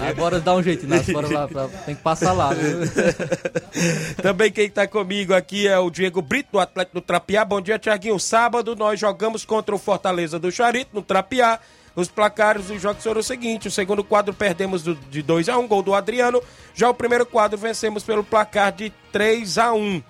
[0.08, 1.12] Agora dá um jeito, Inácio.
[1.12, 2.50] Bora lá, pra- tem que passar lá.
[4.22, 7.44] Também quem tá comigo aqui é o Diego Brito, do Atlético do Trapiá.
[7.44, 8.18] Bom dia, Tiaguinho.
[8.18, 11.58] Sábado nós jogamos contra o Fortaleza do Charito, no Trapiá.
[11.94, 15.66] Os placares dos jogos foram o seguinte: o segundo quadro perdemos de 2 a 1
[15.66, 16.40] gol do Adriano.
[16.74, 20.02] Já o primeiro quadro vencemos pelo placar de 3 a 1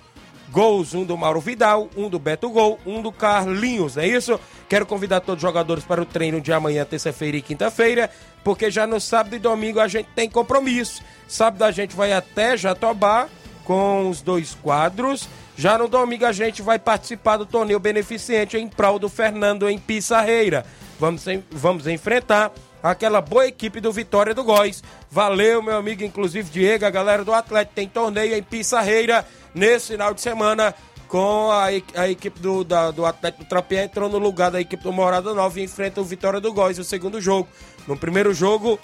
[0.51, 4.39] Gols, um do Mauro Vidal, um do Beto Gol, um do Carlinhos, é isso?
[4.69, 8.11] Quero convidar todos os jogadores para o treino de amanhã, terça-feira e quinta-feira,
[8.43, 11.03] porque já no sábado e domingo a gente tem compromisso.
[11.27, 13.29] Sábado a gente vai até Jatobá
[13.65, 15.29] com os dois quadros.
[15.57, 19.79] Já no domingo a gente vai participar do torneio beneficente em prol do Fernando em
[19.79, 20.65] Pissarreira.
[20.99, 22.53] Vamos, vamos enfrentar
[22.83, 24.83] aquela boa equipe do Vitória do Góis.
[25.11, 27.75] Valeu, meu amigo, inclusive Diego, a galera do Atlético.
[27.75, 30.75] Tem torneio em Pissarreira nesse final de semana
[31.07, 31.67] com a,
[32.01, 35.33] a equipe do, da- do Atlético do Trapiá entrou no lugar da equipe do Morada
[35.33, 37.49] Nova e enfrenta o Vitória do Góis no segundo jogo.
[37.87, 38.79] No primeiro jogo,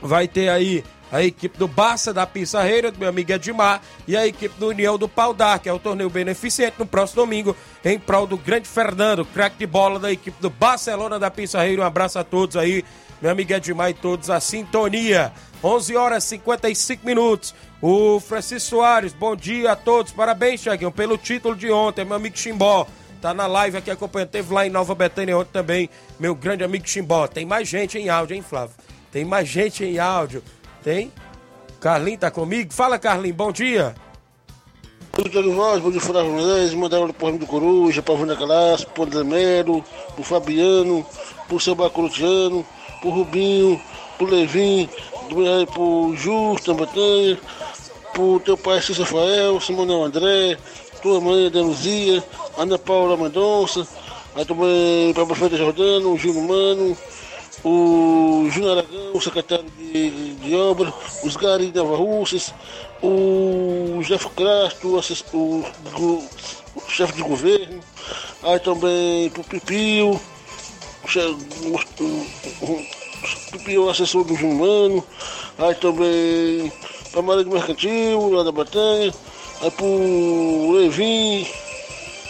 [0.00, 4.26] vai ter aí a equipe do Barça da Pissarreira, do meu amigo Edmar, e a
[4.26, 7.54] equipe do União do Pau d'Ar, que é o torneio beneficente no próximo domingo,
[7.84, 11.82] em prol do grande Fernando, craque de bola da equipe do Barcelona da Pissarreira.
[11.82, 12.82] Um abraço a todos aí,
[13.22, 15.32] meu amigo Edmar e todos a sintonia.
[15.62, 17.54] 11 horas e 55 minutos.
[17.80, 20.10] O Francisco Soares, bom dia a todos.
[20.10, 22.84] Parabéns, Thiaguinho, pelo título de ontem, meu amigo Chimbó.
[23.20, 24.30] Tá na live aqui acompanhando.
[24.30, 27.28] Teve lá em Nova Betânia ontem também, meu grande amigo Chimbó.
[27.28, 28.74] Tem mais gente em áudio, hein, Flávio?
[29.12, 30.42] Tem mais gente em áudio.
[30.82, 31.12] Tem?
[31.80, 32.72] Carlinho tá comigo?
[32.74, 33.94] Fala, Carlinho, bom dia.
[35.16, 38.88] dia, Tiago Voz, bom dia, Flávio Menezes, mandar um pro do Coruja, pra Vânia Calaço,
[38.88, 39.84] pro André Melo,
[40.16, 41.06] pro Fabiano,
[41.46, 42.66] pro seu Bacorutiano,
[43.02, 43.78] pro Rubinho,
[44.16, 44.88] pro Levin,
[45.74, 47.38] pro Justo, Batanha,
[48.14, 50.56] pro teu pai Cícero Rafael, Simonel André,
[51.02, 52.22] tua mãe Danuzia,
[52.56, 53.86] Ana Paula Mendonça,
[54.34, 56.96] aí também para a prefeita Jordano, o Júnior Mano,
[57.64, 60.92] o Júnior Aragão, o secretário de, de, obra,
[61.24, 62.54] os Gari de Nova Russas,
[63.02, 64.96] o Jeff Crasto,
[65.32, 65.64] o, o,
[66.00, 66.28] o-
[66.74, 67.80] o chefe de governo,
[68.42, 70.18] aí também pro Pipio,
[73.78, 75.04] o, assessor do Júnior Mano,
[75.58, 76.72] aí também
[77.10, 79.12] para Maria do Mercantil, lá da Batanha,
[79.60, 81.46] aí pro Levin,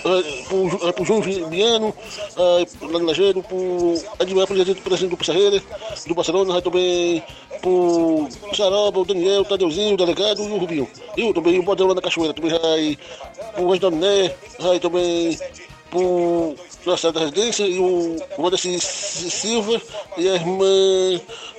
[0.04, 1.94] aí pro, João Viano,
[2.36, 5.62] aí lá no Lajeiro, pro Edmar, presidente, do Pissarreira,
[6.06, 7.22] do Barcelona, aí também
[7.60, 10.88] pro Saroba, o Daniel, o Tadeuzinho, o delegado e o Rubinho.
[11.16, 12.98] E também o Bodão lá na Cachoeira, também aí
[13.54, 15.38] pro Reginaldo Né, aí também
[15.90, 19.80] pro Nossa da Residência e o Modesti Silva
[20.16, 20.66] e a irmã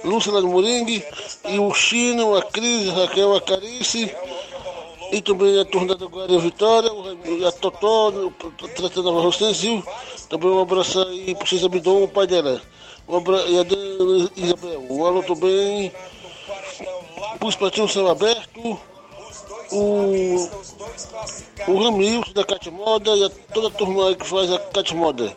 [0.03, 1.03] Lúcia Moringue
[1.47, 4.13] e o Chino, a Cris, a Raquel, a Carice
[5.11, 8.31] e também a turma da Guarda Vitória, o a Totó, o-
[8.75, 9.83] tratando a Rostensil,
[10.27, 12.61] também um abraço aí pro César Bidon, o pai dela.
[13.07, 14.85] Um abraço, e a Dana Isabel.
[14.89, 15.91] Um alô também
[17.39, 18.79] pro Espatinho Céu Aberto,
[19.73, 20.49] o,
[21.67, 24.95] o Ramilson da Cat Moda e a, toda a turma aí que faz a Cat
[24.95, 25.35] Moda.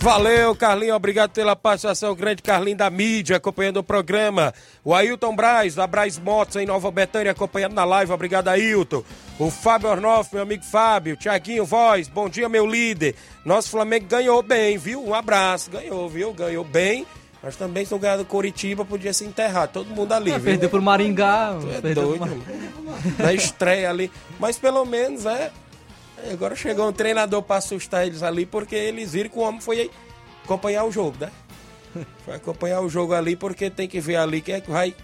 [0.00, 0.94] Valeu, Carlinho.
[0.94, 2.14] Obrigado pela participação.
[2.14, 4.54] Grande Carlinho da mídia, acompanhando o programa.
[4.84, 8.12] O Ailton Braz, da Braz Motos, em Nova Betânia, acompanhando na live.
[8.12, 9.02] Obrigado, Ailton.
[9.40, 11.16] O Fábio Ornoff, meu amigo Fábio.
[11.16, 13.16] Tiaguinho Voz, bom dia, meu líder.
[13.44, 15.04] Nosso Flamengo ganhou bem, viu?
[15.04, 15.70] Um abraço.
[15.70, 16.32] Ganhou, viu?
[16.32, 17.04] Ganhou bem.
[17.42, 19.68] Mas também se não ganhar do Curitiba, podia se enterrar.
[19.68, 21.56] Todo mundo ali, É, perdeu pro Maringá.
[21.60, 23.24] Tu é doido, pro.
[23.24, 24.10] Na estreia ali.
[24.40, 25.52] Mas pelo menos, é.
[26.32, 29.88] Agora chegou um treinador pra assustar eles ali, porque eles viram que o homem foi
[30.44, 31.30] acompanhar o jogo, né?
[32.24, 34.94] Foi acompanhar o jogo ali, porque tem que ver ali quem é que vai.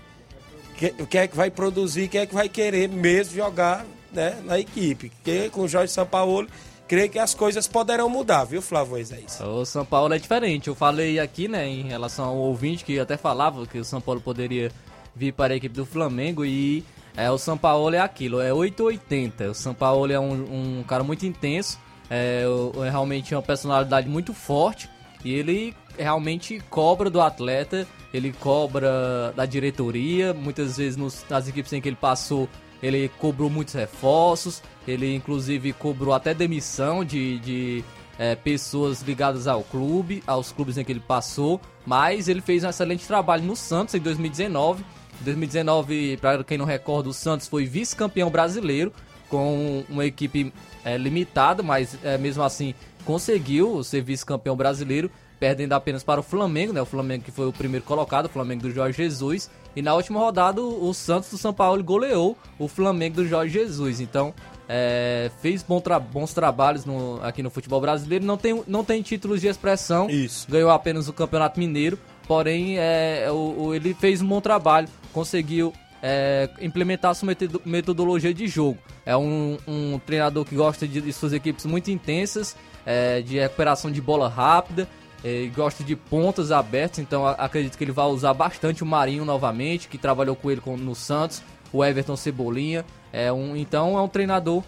[1.09, 5.11] Quem é que vai produzir, quem é que vai querer mesmo jogar né, na equipe.
[5.11, 6.49] Porque com o Jorge Sampaoli,
[6.89, 9.41] creio que as coisas poderão mudar, viu, Flávio Moisés?
[9.41, 10.69] O São Paulo é diferente.
[10.69, 14.21] Eu falei aqui, né, em relação ao ouvinte que até falava que o São Paulo
[14.21, 14.71] poderia
[15.15, 16.85] vir para a equipe do Flamengo e
[17.17, 19.51] é, o São Paulo é aquilo, é 880.
[19.51, 21.79] O São Paulo é um, um cara muito intenso,
[22.11, 22.45] é,
[22.87, 24.89] é realmente uma personalidade muito forte
[25.25, 31.73] e ele realmente cobra do atleta, ele cobra da diretoria, muitas vezes nos- nas equipes
[31.73, 32.49] em que ele passou
[32.85, 37.85] ele cobrou muitos reforços, ele inclusive cobrou até demissão de, de
[38.19, 42.69] é, pessoas ligadas ao clube, aos clubes em que ele passou, mas ele fez um
[42.69, 44.85] excelente trabalho no Santos em 2019.
[45.19, 48.93] Em 2019, para quem não recorda, o Santos foi vice-campeão brasileiro
[49.31, 50.53] com uma equipe
[50.85, 52.75] é, limitada, mas é, mesmo assim
[53.07, 55.11] conseguiu ser vice-campeão brasileiro,
[55.41, 56.83] perdendo apenas para o Flamengo, né?
[56.83, 59.51] O Flamengo que foi o primeiro colocado, o Flamengo do Jorge Jesus.
[59.77, 64.01] E na última rodada, o Santos do São Paulo goleou o Flamengo do Jorge Jesus.
[64.01, 64.33] Então,
[64.69, 68.25] é, fez bom tra- bons trabalhos no- aqui no futebol brasileiro.
[68.25, 70.09] Não tem, não tem títulos de expressão.
[70.09, 70.47] Isso.
[70.51, 71.99] Ganhou apenas o Campeonato Mineiro.
[72.27, 74.89] Porém, é, o- o- ele fez um bom trabalho.
[75.13, 75.73] Conseguiu
[76.07, 78.77] é, implementar sua metodo- metodologia de jogo.
[79.07, 82.55] É um, um treinador que gosta de, de suas equipes muito intensas,
[82.85, 84.87] é, de recuperação de bola rápida,
[85.25, 89.89] é, gosta de pontas abertas, então acredito que ele vai usar bastante o Marinho novamente,
[89.89, 92.85] que trabalhou com ele no Santos, o Everton Cebolinha.
[93.13, 94.63] É um, então é um treinador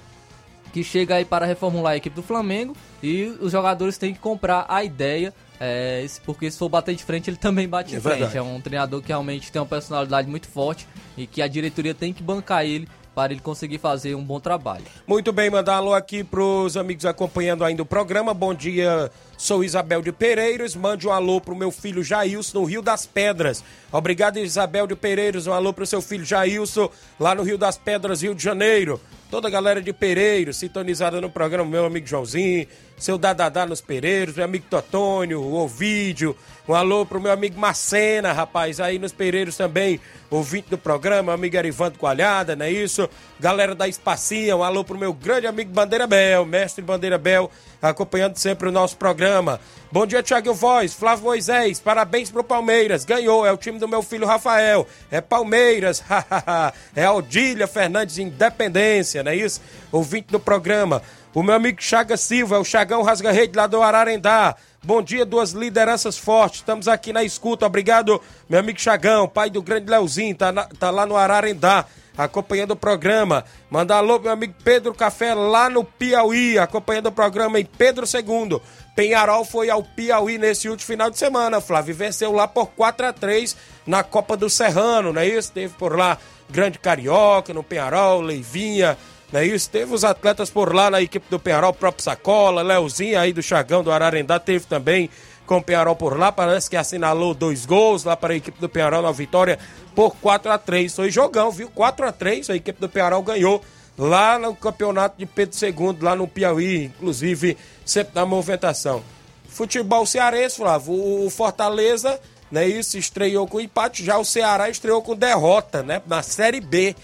[0.72, 4.66] que chega aí para reformular a equipe do Flamengo e os jogadores têm que comprar
[4.68, 8.18] a ideia, é, porque se for bater de frente, ele também bate É de frente.
[8.18, 8.38] verdade.
[8.38, 10.86] É um treinador que realmente tem uma personalidade muito forte
[11.16, 14.84] e que a diretoria tem que bancar ele para ele conseguir fazer um bom trabalho.
[15.06, 18.34] Muito bem, mandar alô aqui pros amigos acompanhando ainda o programa.
[18.34, 20.76] Bom dia, sou Isabel de Pereiros.
[20.76, 23.64] Mande um alô pro meu filho Jailson no Rio das Pedras.
[23.90, 25.46] Obrigado, Isabel de Pereiros.
[25.46, 29.00] Um alô pro seu filho Jailson lá no Rio das Pedras, Rio de Janeiro.
[29.28, 34.36] Toda a galera de Pereiros sintonizada no programa, meu amigo Joãozinho, seu Dadadá nos Pereiros,
[34.36, 36.36] meu amigo Totônio, o Ovídio.
[36.68, 40.00] Um alô pro meu amigo Macena, rapaz, aí nos Pereiros também,
[40.30, 43.08] ouvinte do programa, amigo Erivanto Coalhada, não é isso?
[43.38, 47.50] Galera da Espacinha, um alô pro meu grande amigo Bandeira Bel, mestre Bandeira Bel,
[47.90, 49.60] acompanhando sempre o nosso programa.
[49.90, 54.02] Bom dia, Thiago Voz, Flávio Moisés, parabéns pro Palmeiras, ganhou, é o time do meu
[54.02, 56.02] filho Rafael, é Palmeiras,
[56.94, 59.60] é Aldília Fernandes Independência, não é isso?
[59.92, 61.02] Ouvinte do programa.
[61.32, 64.56] O meu amigo Chaga Silva, é o Chagão Rasga-Rede lá do Ararendá.
[64.82, 66.60] Bom dia, duas lideranças fortes.
[66.60, 67.66] Estamos aqui na escuta.
[67.66, 71.84] Obrigado, meu amigo Chagão, pai do grande Leozinho, tá, na- tá lá no Ararendá,
[72.16, 73.44] acompanhando o programa.
[73.70, 78.60] Mandar alô, meu amigo Pedro Café, lá no Piauí, acompanhando o programa em Pedro II.
[78.94, 81.94] Penharol foi ao Piauí nesse último final de semana, Flávio.
[81.94, 83.56] Venceu lá por 4 a 3
[83.86, 85.52] na Copa do Serrano, não é isso?
[85.52, 88.96] Teve por lá Grande Carioca, no Penharol, Leivinha,
[89.32, 89.68] não é isso?
[89.68, 93.82] Teve os atletas por lá na equipe do Penharol, próprio Sacola, Leozinho aí do Chagão
[93.82, 95.10] do Ararendá, teve também
[95.46, 98.68] com o Penharol por lá, parece que assinalou dois gols lá para a equipe do
[98.68, 99.58] Penharol na vitória
[99.94, 101.70] por 4 a 3 Foi jogão, viu?
[101.70, 103.62] 4 a 3 a equipe do Penharol ganhou
[103.96, 109.02] lá no campeonato de Pedro II, lá no Piauí, inclusive sempre na movimentação.
[109.48, 112.20] Futebol cearense, Flávio, o Fortaleza,
[112.50, 116.94] né, isso, estreou com empate, já o Ceará estreou com derrota, né, na Série B.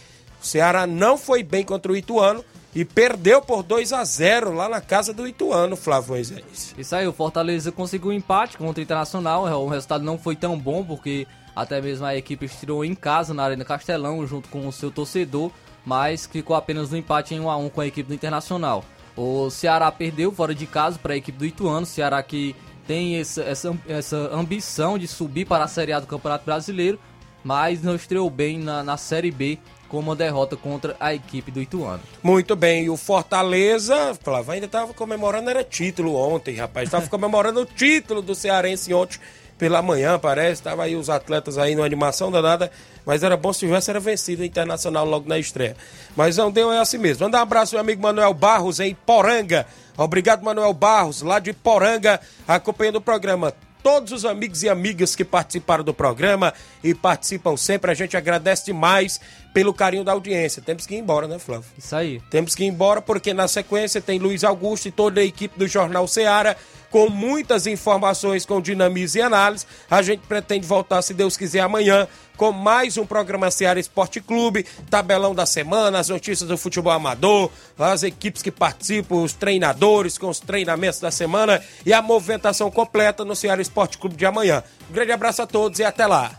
[0.43, 2.45] O Ceará não foi bem contra o Ituano
[2.75, 6.75] e perdeu por 2 a 0 lá na casa do Ituano, Flávio Moisés.
[6.77, 10.59] Isso aí, o Fortaleza conseguiu um empate contra o Internacional, o resultado não foi tão
[10.59, 14.73] bom porque até mesmo a equipe estreou em casa na Arena Castelão junto com o
[14.73, 15.53] seu torcedor
[15.85, 18.85] mas ficou apenas no empate em 1 a 1 com a equipe do Internacional.
[19.17, 22.57] O Ceará perdeu fora de casa para a equipe do Ituano, Ceará que
[22.87, 26.99] tem essa, essa, essa, ambição de subir para a Série A do Campeonato Brasileiro,
[27.45, 29.59] mas não estreou bem na, na Série B
[29.93, 32.01] com uma derrota contra a equipe do Ituano.
[32.23, 37.61] Muito bem, e o Fortaleza, Flávio, ainda estava comemorando, era título ontem, rapaz, estava comemorando
[37.61, 39.21] o título do Cearense ontem
[39.59, 40.63] pela manhã, parece.
[40.63, 42.71] Tava aí os atletas aí numa animação danada.
[43.05, 45.77] Mas era bom se tivesse era vencido o Internacional logo na estreia.
[46.17, 47.25] Mas não deu, é assim mesmo.
[47.25, 49.65] Manda um abraço, meu amigo Manuel Barros, em Poranga.
[49.97, 52.19] Obrigado, Manuel Barros, lá de Poranga,
[52.49, 57.91] acompanhando o programa todos os amigos e amigas que participaram do programa e participam sempre.
[57.91, 59.21] A gente agradece demais
[59.53, 60.63] pelo carinho da audiência.
[60.63, 61.67] Temos que ir embora, né, Flávio?
[61.77, 62.21] Isso aí.
[62.31, 65.67] Temos que ir embora porque na sequência tem Luiz Augusto e toda a equipe do
[65.67, 66.57] Jornal Ceará
[66.91, 69.67] com muitas informações com dinamismo e análise.
[69.91, 74.67] A gente pretende voltar, se Deus quiser, amanhã com mais um programa Seara Esporte Clube,
[74.91, 80.29] tabelão da semana, as notícias do futebol amador, as equipes que participam, os treinadores com
[80.29, 84.63] os treinamentos da semana e a movimentação completa no Seara Esporte Clube de amanhã.
[84.91, 86.39] Um grande abraço a todos e até lá.